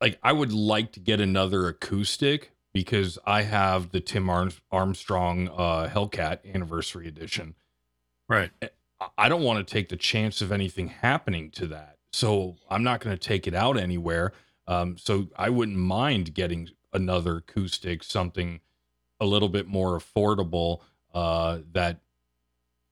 [0.00, 2.52] like I would like to get another acoustic
[2.82, 7.56] because I have the Tim Armstrong uh Hellcat anniversary edition.
[8.28, 8.50] Right.
[8.62, 8.70] I-
[9.16, 11.98] I don't want to take the chance of anything happening to that.
[12.12, 14.32] So I'm not going to take it out anywhere.
[14.68, 18.60] Um so I wouldn't mind getting another acoustic something
[19.20, 20.80] a little bit more affordable
[21.12, 22.00] uh that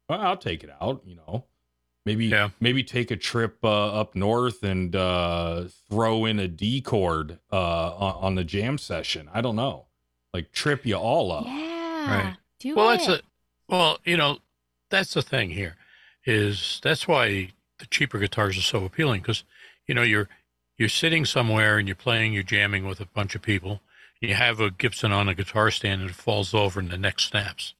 [0.08, 1.44] well, I'll take it out, you know.
[2.06, 2.50] Maybe Yeah.
[2.60, 7.94] maybe take a trip uh, up north and uh, throw in a D chord uh,
[7.96, 9.28] on, on the jam session.
[9.34, 9.86] I don't know,
[10.32, 11.44] like trip you all up.
[11.46, 12.24] Yeah.
[12.28, 12.36] Right.
[12.60, 12.98] Do Well, it.
[12.98, 13.20] that's a,
[13.68, 14.38] well, you know,
[14.88, 15.76] that's the thing here,
[16.24, 17.50] is that's why
[17.80, 19.42] the cheaper guitars are so appealing because,
[19.86, 20.28] you know, you're
[20.78, 23.80] you're sitting somewhere and you're playing, you're jamming with a bunch of people.
[24.20, 27.18] You have a Gibson on a guitar stand and it falls over and the neck
[27.18, 27.74] snaps,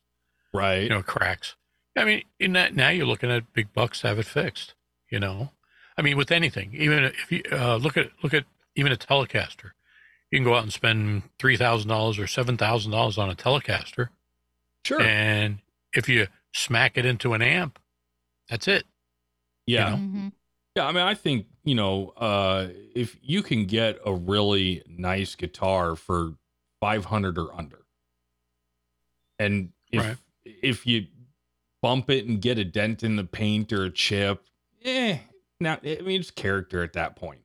[0.53, 0.83] Right?
[0.83, 1.55] you know, cracks.
[1.97, 4.75] I mean, in that now you're looking at big bucks to have it fixed.
[5.11, 5.53] You know,
[5.97, 8.45] I mean, with anything, even if you uh, look at look at
[8.75, 9.71] even a Telecaster,
[10.31, 13.35] you can go out and spend three thousand dollars or seven thousand dollars on a
[13.35, 14.09] Telecaster.
[14.85, 15.01] sure.
[15.01, 15.59] And
[15.95, 17.79] if you smack it into an amp,
[18.51, 18.85] that's it.
[19.67, 19.91] yeah.
[19.91, 19.97] know?
[19.97, 20.33] Mhm.
[20.75, 20.87] Yeah.
[20.87, 25.97] I mean, I think you know, uh, if you can get a really nice guitar
[25.97, 26.35] for
[26.81, 27.87] five hundred or under,
[29.39, 30.17] and if Right.
[30.45, 31.07] if you
[31.87, 34.43] bump it and get a dent in the paint or a chip,
[34.85, 35.19] eh,
[35.61, 37.43] now I mean it's character at that point.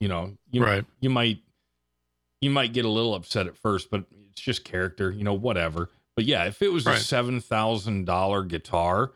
[0.00, 0.84] You know, you right.
[1.00, 1.40] you might
[2.40, 5.90] you might get a little upset at first, but it's just character, you know, whatever.
[6.14, 9.12] But yeah, if it was a seven thousand dollar guitar,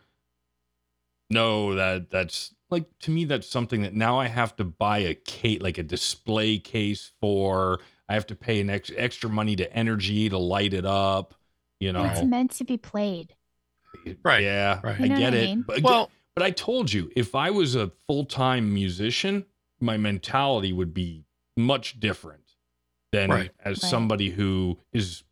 [1.30, 5.14] no, that that's like to me that's something that now I have to buy a
[5.14, 7.80] case like a display case for.
[8.10, 11.34] I have to pay an ex- extra money to energy to light it up.
[11.78, 13.36] You know, It's meant to be played.
[14.22, 15.00] Right, Yeah, right.
[15.00, 15.46] I You know get what I it.
[15.46, 15.62] mean?
[15.66, 19.46] But, Well, but I told you, if I was a full time musician,
[19.80, 21.24] my mentality would be
[21.56, 22.54] much different
[23.12, 23.50] than Right.
[23.64, 23.90] as Right.
[23.90, 25.24] somebody who is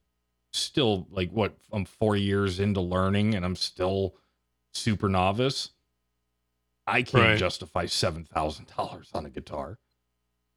[0.52, 4.16] still like what I'm four years into learning and I'm still
[4.72, 5.70] super novice.
[6.86, 7.38] I can't Right.
[7.38, 9.78] justify seven thousand dollars on a guitar.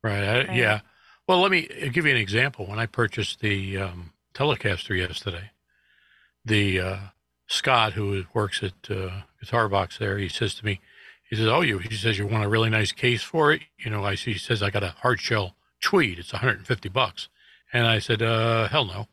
[0.03, 0.23] right.
[0.23, 0.53] I, Right.
[0.53, 0.81] Yeah.
[1.27, 2.65] Well, let me give you an example.
[2.65, 5.51] When I purchased the um, Telecaster yesterday,
[6.43, 6.99] the uh,
[7.51, 10.79] Scott who works at uh, Guitar Box there, he says to me,
[11.29, 13.91] he says, "Oh, you," he says, "you want a really nice case for it?" You
[13.91, 14.33] know, I see.
[14.33, 16.19] He says, "I got a hard shell Tweed.
[16.19, 17.27] It's 150 bucks,"
[17.73, 19.07] and I said, "Uh, hell no."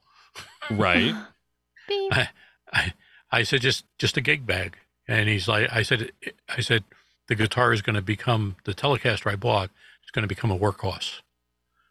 [0.71, 1.15] Right.
[1.91, 2.29] I,
[2.73, 2.93] I,
[3.33, 4.77] I said, "Just, just a gig bag,"
[5.09, 6.13] and he's like, "I said,
[6.49, 6.85] I said,
[7.27, 9.71] the guitar is going to become the Telecaster I bought.
[10.03, 11.21] It's going to become a workhorse,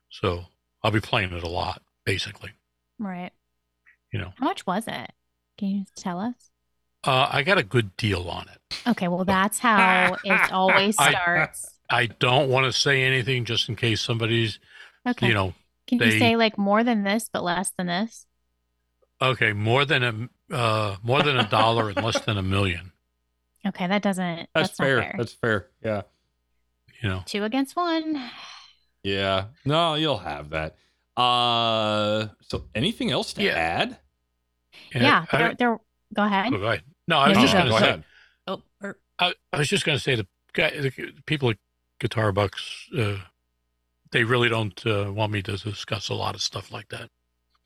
[0.10, 0.46] so
[0.82, 2.52] I'll be playing it a lot, basically.
[3.00, 3.32] Right.
[4.12, 5.12] You know, How much was it?
[5.58, 6.36] Can you tell us?
[7.04, 11.68] uh, I got a good deal on it." Okay, well, that's how it always starts.
[11.90, 14.60] I don't want to say anything just in case somebody's,
[15.08, 15.28] Okay.
[15.28, 15.54] you know,
[15.88, 18.26] Can you say like more than this, but less than this?
[19.22, 20.04] okay, more than
[20.52, 22.92] a uh, more than a dollar and less than a million.
[23.66, 24.48] Okay, that doesn't.
[24.54, 24.96] That's, That's, fair.
[24.98, 25.16] Not fair.
[25.18, 25.68] That's fair.
[25.84, 26.02] Yeah.
[27.02, 28.22] You know, Two against one.
[29.04, 29.46] Yeah.
[29.66, 30.76] No, you'll have that.
[31.16, 33.54] Uh so anything else to Yeah.
[33.54, 33.98] add?
[34.94, 35.26] And Yeah.
[35.32, 35.78] I- they're, they're,
[36.14, 36.54] go ahead.
[36.54, 36.84] oh, go ahead.
[37.08, 37.86] No, I was No, just you going to say.
[37.88, 38.04] ahead.
[38.48, 40.92] Oh, er, I, I was just going to say the guy, the
[41.26, 41.58] people at
[42.00, 43.18] Guitar Bucks, uh,
[44.12, 47.10] they really don't uh, want me to discuss a lot of stuff like that.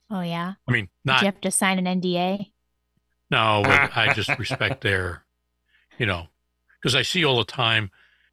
[0.10, 0.54] oh yeah.
[0.68, 2.52] I mean, Did not you have to sign an NDA?
[3.30, 5.24] no, but I just respect their,
[5.98, 6.28] you know,
[6.82, 7.92] because I see all the time,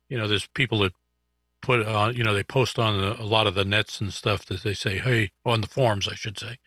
[0.08, 0.92] you know, there's people that
[1.60, 4.44] put on, you know, they post on the, a lot of the nets and stuff
[4.46, 6.58] that they say, hey, on the forums, I should say,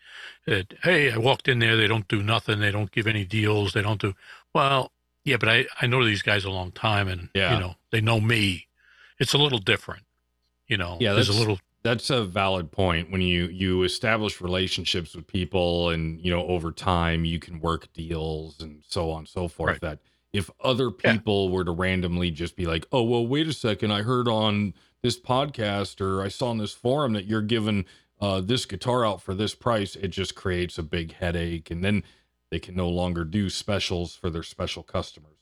[0.46, 3.72] that hey, I walked in there, they don't do nothing, they don't give any deals,
[3.72, 4.14] they don't do
[4.54, 4.92] well.
[5.24, 7.54] Yeah, but I I know these guys a long time, and Yeah.
[7.54, 8.66] you know they know me.
[9.18, 10.02] It's a little different,
[10.66, 10.96] you know.
[11.00, 13.10] Yeah, there's a little That's a valid point.
[13.10, 17.92] When you you establish relationships with people and you know over time you can work
[17.92, 19.80] deals and so on and so forth Right.
[19.80, 19.98] that
[20.32, 21.12] if other Yeah.
[21.12, 24.74] people were to randomly just be like, "Oh, well, wait a second, I heard on
[25.02, 27.84] this podcast or I saw on this forum that you're giving
[28.20, 32.04] uh, this guitar out for this price," it just creates a big headache, and then
[32.50, 35.38] they can no longer do specials for their special customers.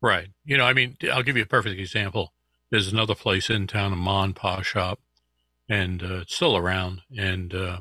[0.00, 0.28] Right.
[0.44, 2.32] You know, I mean, I'll give you a perfect example.
[2.70, 5.00] There's another place in town, a Mon Pa shop,
[5.68, 7.02] and uh, it's still around.
[7.16, 7.80] And uh,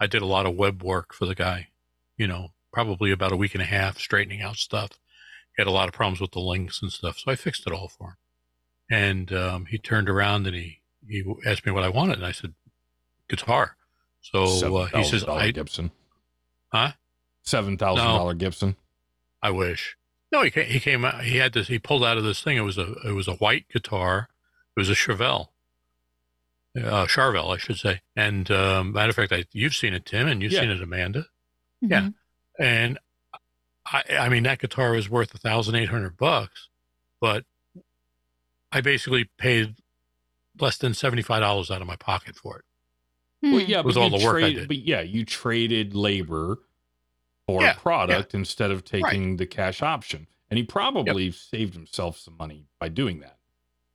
[0.00, 1.68] I did a lot of web work for the guy,
[2.16, 4.98] you know, probably about a week and a half straightening out stuff.
[5.56, 7.18] He had a lot of problems with the links and stuff.
[7.18, 8.16] So I fixed it all for him.
[8.90, 12.16] And um, he turned around and he, he asked me what I wanted.
[12.18, 12.54] And I said,
[13.28, 13.76] guitar.
[14.20, 15.90] So uh, he says, I, Gibson.
[16.72, 16.92] Huh?
[17.42, 18.76] Seven thousand dollar Gibson.
[19.42, 19.96] I wish.
[20.30, 21.24] No, he came, he came out.
[21.24, 21.68] He had this.
[21.68, 22.56] He pulled out of this thing.
[22.56, 24.28] It was a it was a white guitar.
[24.76, 25.48] It was a Chevelle,
[26.76, 28.00] uh, Charvel, I should say.
[28.16, 30.60] And um, matter of fact, I, you've seen it, Tim, and you've Yeah.
[30.60, 31.26] seen it, Amanda.
[31.80, 32.00] Yeah.
[32.00, 32.14] Mhm.
[32.58, 32.98] And
[33.86, 36.68] I, I mean, that guitar was worth a thousand eight hundred bucks,
[37.20, 37.44] but
[38.70, 39.76] I basically paid
[40.58, 42.64] less than seventy five dollars out of my pocket for it.
[43.42, 43.52] Hmm.
[43.52, 44.68] Well, yeah, With but all the work I did.
[44.68, 46.58] But yeah, you traded labor
[47.46, 52.18] for Yeah, a product instead of taking the cash option, and he probably saved himself
[52.18, 53.38] some money by doing that.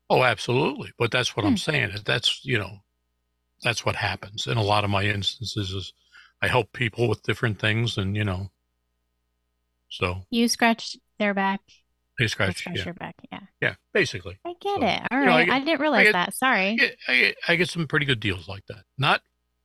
[0.09, 0.91] Oh, absolutely.
[0.97, 1.49] But that's what Hmm.
[1.49, 1.91] I'm saying.
[2.05, 2.79] That's you know,
[3.63, 5.71] that's what happens in a lot of my instances.
[5.71, 5.93] Is
[6.41, 8.51] I help people with different things, and you know,
[9.89, 11.61] so You scratched their back.
[12.19, 12.65] they They scratch.
[12.65, 13.15] Yeah, your back.
[13.31, 13.39] Yeah.
[13.61, 14.37] yeah, basically.
[14.45, 15.01] I get So, it.
[15.11, 16.33] All you know, I get- I didn't realize get- that.
[16.33, 16.69] Sorry.
[16.69, 18.83] I get, I get I get some pretty good deals like that.
[18.97, 19.21] Not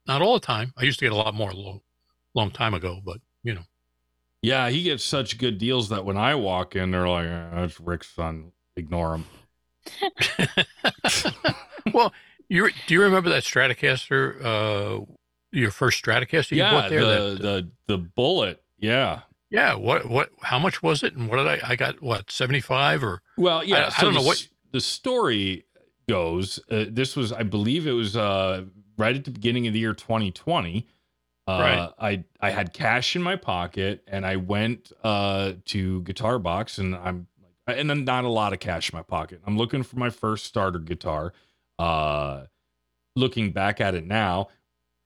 [0.06, 0.72] not all the time.
[0.76, 1.80] I used to get a lot more a long,
[2.34, 3.62] long time ago, but you know,
[4.42, 7.78] Yeah, he gets such good deals that when I walk in, they're like, "Uh, "That's
[7.80, 8.52] Rick's son.
[8.76, 9.24] Ignore him."
[11.92, 12.12] well,
[12.48, 14.44] you do you remember that Stratocaster?
[14.44, 15.04] Uh,
[15.52, 17.00] your first Stratocaster you yeah, bought there?
[17.04, 18.62] the that, the the bullet.
[18.78, 19.20] Yeah.
[19.52, 19.74] Yeah.
[19.74, 20.30] What what?
[20.42, 21.14] How much was it?
[21.14, 21.60] And what did I?
[21.64, 23.86] I got what seventy five or Well, yeah.
[23.86, 25.64] I so don't know what- the story
[26.08, 26.58] goes.
[26.70, 28.64] Uh, this was, I believe, it was uh,
[28.96, 30.86] right at the beginning of the year 2020.
[31.46, 31.90] Uh, Right.
[31.98, 36.94] I I had cash in my pocket, and I went uh, to Guitar Box, and
[36.94, 37.26] I'm
[37.66, 39.40] and then not a lot of cash in my pocket.
[39.46, 41.32] I'm looking for my first starter guitar.
[41.78, 42.44] Uh,
[43.16, 44.48] looking back at it now,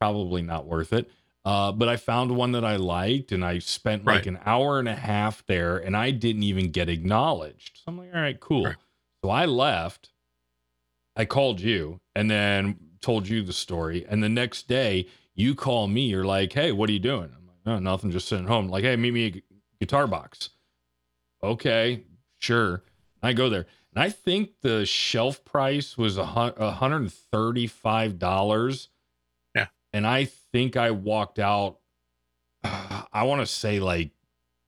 [0.01, 1.11] probably not worth it.
[1.47, 4.89] Uh, but I found one that I liked, and I spent like an hour and
[4.89, 7.77] a half there, and I didn't even get acknowledged.
[7.77, 8.65] So I'm like, all right, cool.
[8.65, 8.75] Right.
[9.23, 10.11] So I left.
[11.15, 14.05] I called you and then told you the story.
[14.09, 16.01] And the next day, you call me.
[16.03, 17.31] You're like, hey, what are you doing?
[17.37, 18.69] I'm like, no, nothing, just sitting home.
[18.69, 19.35] Like, hey, meet me at
[19.81, 20.51] Guitar Box.
[21.45, 22.03] Okay,
[22.41, 22.83] sure.
[23.23, 23.67] I go there.
[23.95, 28.89] And I think the shelf price was a $135.
[29.55, 29.67] Yeah.
[29.93, 30.25] And I
[30.57, 31.77] think I walked out,
[32.65, 34.11] I want to say like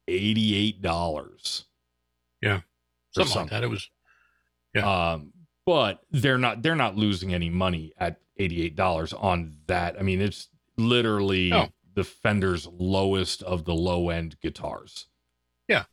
[0.07, 1.65] $88.
[2.43, 2.61] Yeah.
[3.13, 3.65] Something, like that?
[3.65, 3.89] It was
[4.75, 5.13] Yeah.
[5.13, 5.33] Um,
[5.65, 9.99] but they're not they're not losing any money at $88 on that.
[9.99, 11.69] I mean, it's literally Oh.
[11.95, 15.07] the Fender's lowest of the low end guitars.
[15.69, 15.85] Yeah.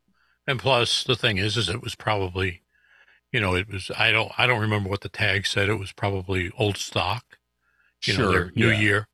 [0.46, 2.64] And plus, the thing is, is it was probably,
[3.32, 3.90] you know, it was.
[3.98, 4.32] I don't.
[4.38, 5.70] I don't remember what the tag said.
[5.70, 7.40] It was probably old stock.
[8.04, 8.32] You know, sure.
[8.32, 8.80] their new yeah.
[8.80, 9.08] year,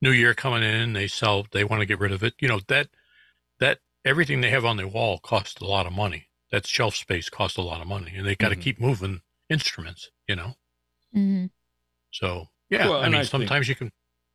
[0.00, 0.92] new year coming in.
[0.92, 1.46] They sell.
[1.50, 2.34] They want to get rid of it.
[2.38, 2.88] You know that
[3.60, 6.28] that everything they have on their wall costs a lot of money.
[6.50, 8.62] That shelf space costs a lot of money, and they got to Mhm.
[8.62, 10.10] keep moving instruments.
[10.26, 10.54] You know.
[11.12, 11.46] hmm
[12.12, 13.90] So yeah, Well, I mean, I think- sometimes you can.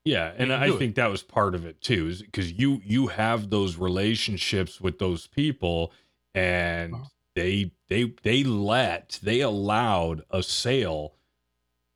[0.05, 0.79] Yeah, and can I do it.
[0.79, 4.99] think that was part of it too, is because you you have those relationships with
[4.99, 5.93] those people,
[6.35, 7.05] and Uh-huh.
[7.35, 11.15] they they they let they allowed a sale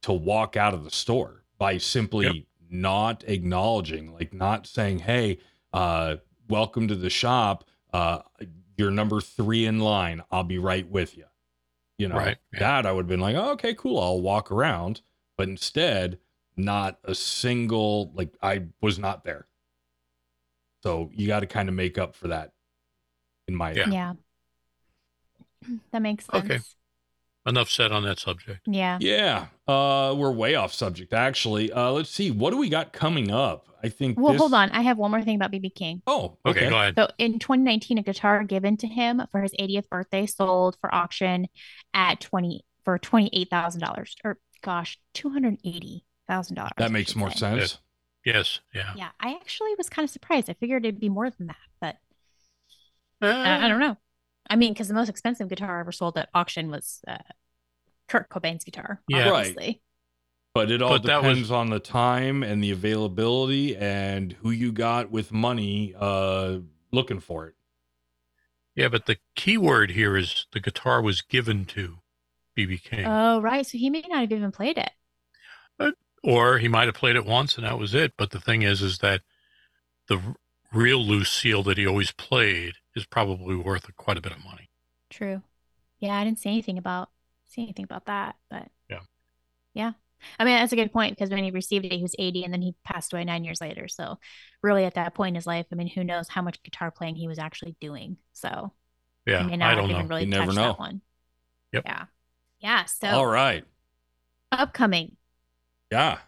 [0.03, 2.35] to walk out of the store by simply Yep.
[2.69, 5.39] Not acknowledging, like not saying, "Hey,
[5.73, 7.63] uh, welcome to the shop.
[7.93, 8.19] Uh,
[8.77, 10.23] you're number three in line.
[10.31, 11.25] I'll be right with you."
[11.97, 12.59] You know, Right, yeah.
[12.59, 13.99] that I would have been like, oh, "Okay, cool.
[13.99, 15.01] I'll walk around,"
[15.37, 16.19] but instead
[16.55, 19.47] not a single like I was not there.
[20.83, 22.53] So you got to kind of make up for that
[23.47, 23.89] in my Yeah.
[23.89, 24.13] Yeah.
[25.91, 26.45] That makes sense.
[26.45, 26.59] Okay.
[27.47, 28.59] Enough said on that subject.
[28.67, 28.97] Yeah.
[28.99, 29.47] Yeah.
[29.67, 31.71] Uh we're way off subject actually.
[31.71, 32.29] Uh let's see.
[32.29, 33.67] What do we got coming up?
[33.83, 34.69] I think Well, this- hold on.
[34.71, 36.01] I have one more thing about BB King.
[36.07, 36.69] Oh, Okay, okay.
[36.69, 36.95] go ahead.
[36.97, 41.47] So in 2019, a guitar given to him for his 80th birthday sold for auction
[41.93, 46.69] at 20 for $28,000 or gosh, $280,000.
[46.77, 47.37] That makes more say.
[47.37, 47.77] sense.
[48.25, 48.59] Yes.
[48.73, 48.93] Yeah.
[48.95, 50.49] Yeah, I actually was kind of surprised.
[50.49, 51.95] I figured it'd be more than that, but
[53.21, 53.97] Uh, I, I don't know.
[54.49, 57.17] I mean, because the most expensive guitar ever sold at auction was uh,
[58.07, 59.29] Kurt Cobain's guitar, Yeah.
[59.29, 59.31] Right.
[59.47, 59.81] obviously.
[60.53, 64.49] But it all But that was- depends on the time and the availability and who
[64.51, 66.59] you got with money uh
[66.91, 67.55] looking for it.
[68.75, 71.97] Yeah, but the key word here is the guitar was given to
[72.55, 73.65] BB King, Oh, right.
[73.67, 74.91] So he may not have even played it.
[76.23, 78.13] or he might have played it once and that was it.
[78.17, 79.21] But the thing is, is that
[80.07, 80.35] the r-
[80.73, 84.69] real Lucille that he always played is probably worth quite a bit of money.
[85.09, 85.41] True.
[85.99, 87.09] Yeah, I didn't say anything about
[87.45, 88.99] see anything about that, but Yeah.
[89.73, 89.93] yeah.
[90.39, 92.51] I mean, that's a good point because when he received it, he was 80 and
[92.53, 93.87] then he passed away nine years later.
[93.87, 94.19] So,
[94.63, 97.15] really, at that point in his life, I mean, who knows how much guitar playing
[97.15, 98.17] he was actually doing?
[98.33, 98.73] So,
[99.25, 99.95] Yeah, he may I don't have know.
[99.97, 100.63] even really You never know.
[100.63, 101.01] that one.
[101.73, 101.83] Yep.
[101.85, 102.05] Yeah.
[102.59, 102.85] Yeah.
[102.85, 103.63] So, all right.
[104.51, 105.15] upcoming,
[105.91, 106.19] Yeah.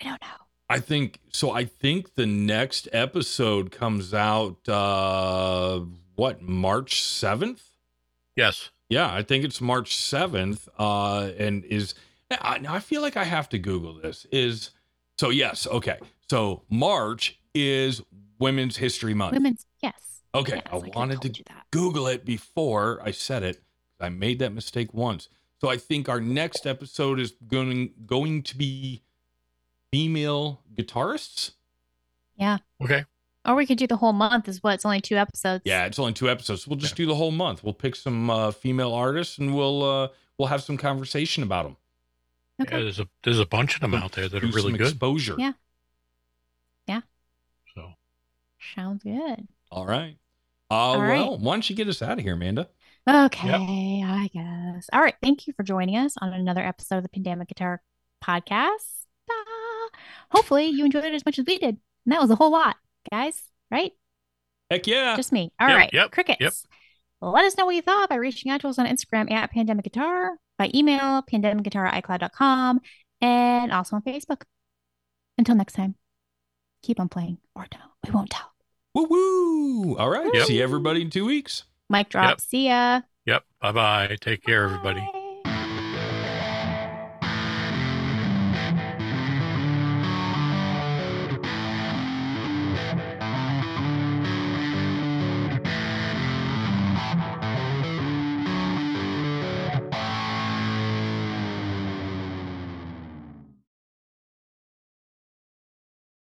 [0.00, 0.28] I don't know.
[0.68, 5.80] I think so I think the next episode comes out uh
[6.22, 7.58] what March 7th?
[8.36, 8.70] Yes.
[8.88, 10.68] Yeah, I think it's March 7th.
[10.78, 11.96] Uh, and is
[12.30, 14.24] I, now I feel like I have to Google this.
[14.30, 14.70] Is
[15.18, 15.98] so yes, okay.
[16.30, 18.02] So March is
[18.38, 19.32] Women's History Month.
[19.32, 20.22] Women's, yes.
[20.32, 21.66] okay, Yes, I like wanted to that.
[21.72, 23.60] Google it before I said it.
[23.98, 25.28] I made that mistake once.
[25.60, 29.02] So I think our next episode is going going to be
[29.90, 31.54] female guitarists.
[32.36, 32.58] Yeah.
[32.80, 33.06] Okay.
[33.44, 34.72] Or we could do the whole month as well.
[34.72, 35.62] It's only two episodes.
[35.64, 36.66] Yeah, it's only two episodes.
[36.66, 37.64] We'll just do the whole month.
[37.64, 41.76] We'll pick some uh, female artists and we'll uh, we'll have some conversation about them.
[42.60, 42.76] Okay.
[42.76, 44.88] Yeah, there's a there's a bunch of them out there that are really some good.
[44.88, 45.34] exposure.
[45.38, 45.52] Yeah.
[46.86, 47.00] Yeah.
[47.74, 47.94] So
[48.76, 49.48] Sounds good.
[49.70, 50.16] All right.
[50.70, 52.68] Uh, All well, why don't you get us out of here, Amanda?
[53.08, 54.88] Okay, I guess.
[54.92, 55.16] All right.
[55.20, 57.82] Thank you for joining us on another episode of the Pandemic Guitar
[58.22, 59.06] Podcast.
[59.28, 59.88] Ah,
[60.30, 61.78] hopefully, you enjoyed it as much as we did.
[62.04, 62.76] And that was a whole lot,
[63.10, 63.92] guys, right?
[64.70, 65.16] Heck yeah.
[65.16, 65.52] Just me.
[65.60, 66.40] All right, Yep, yep, Crickets.
[66.40, 66.52] yep.
[67.20, 69.84] Let us know what you thought by reaching out to us on Instagram at Pandemic
[69.84, 72.80] Guitar, by email, pandemicguitar at icloud.com,
[73.20, 74.42] and also on Facebook.
[75.38, 75.94] Until next time,
[76.82, 77.82] keep on playing or don't.
[78.06, 78.52] We won't tell.
[78.94, 79.96] Woo woo.
[79.96, 80.28] All right.
[80.34, 80.46] Yep.
[80.46, 81.64] See everybody in two weeks.
[81.88, 82.28] Mic drop.
[82.30, 82.40] Yep.
[82.40, 83.02] See ya.
[83.24, 83.44] yep.
[83.60, 84.16] Bye bye.
[84.20, 85.21] Take care, everybody.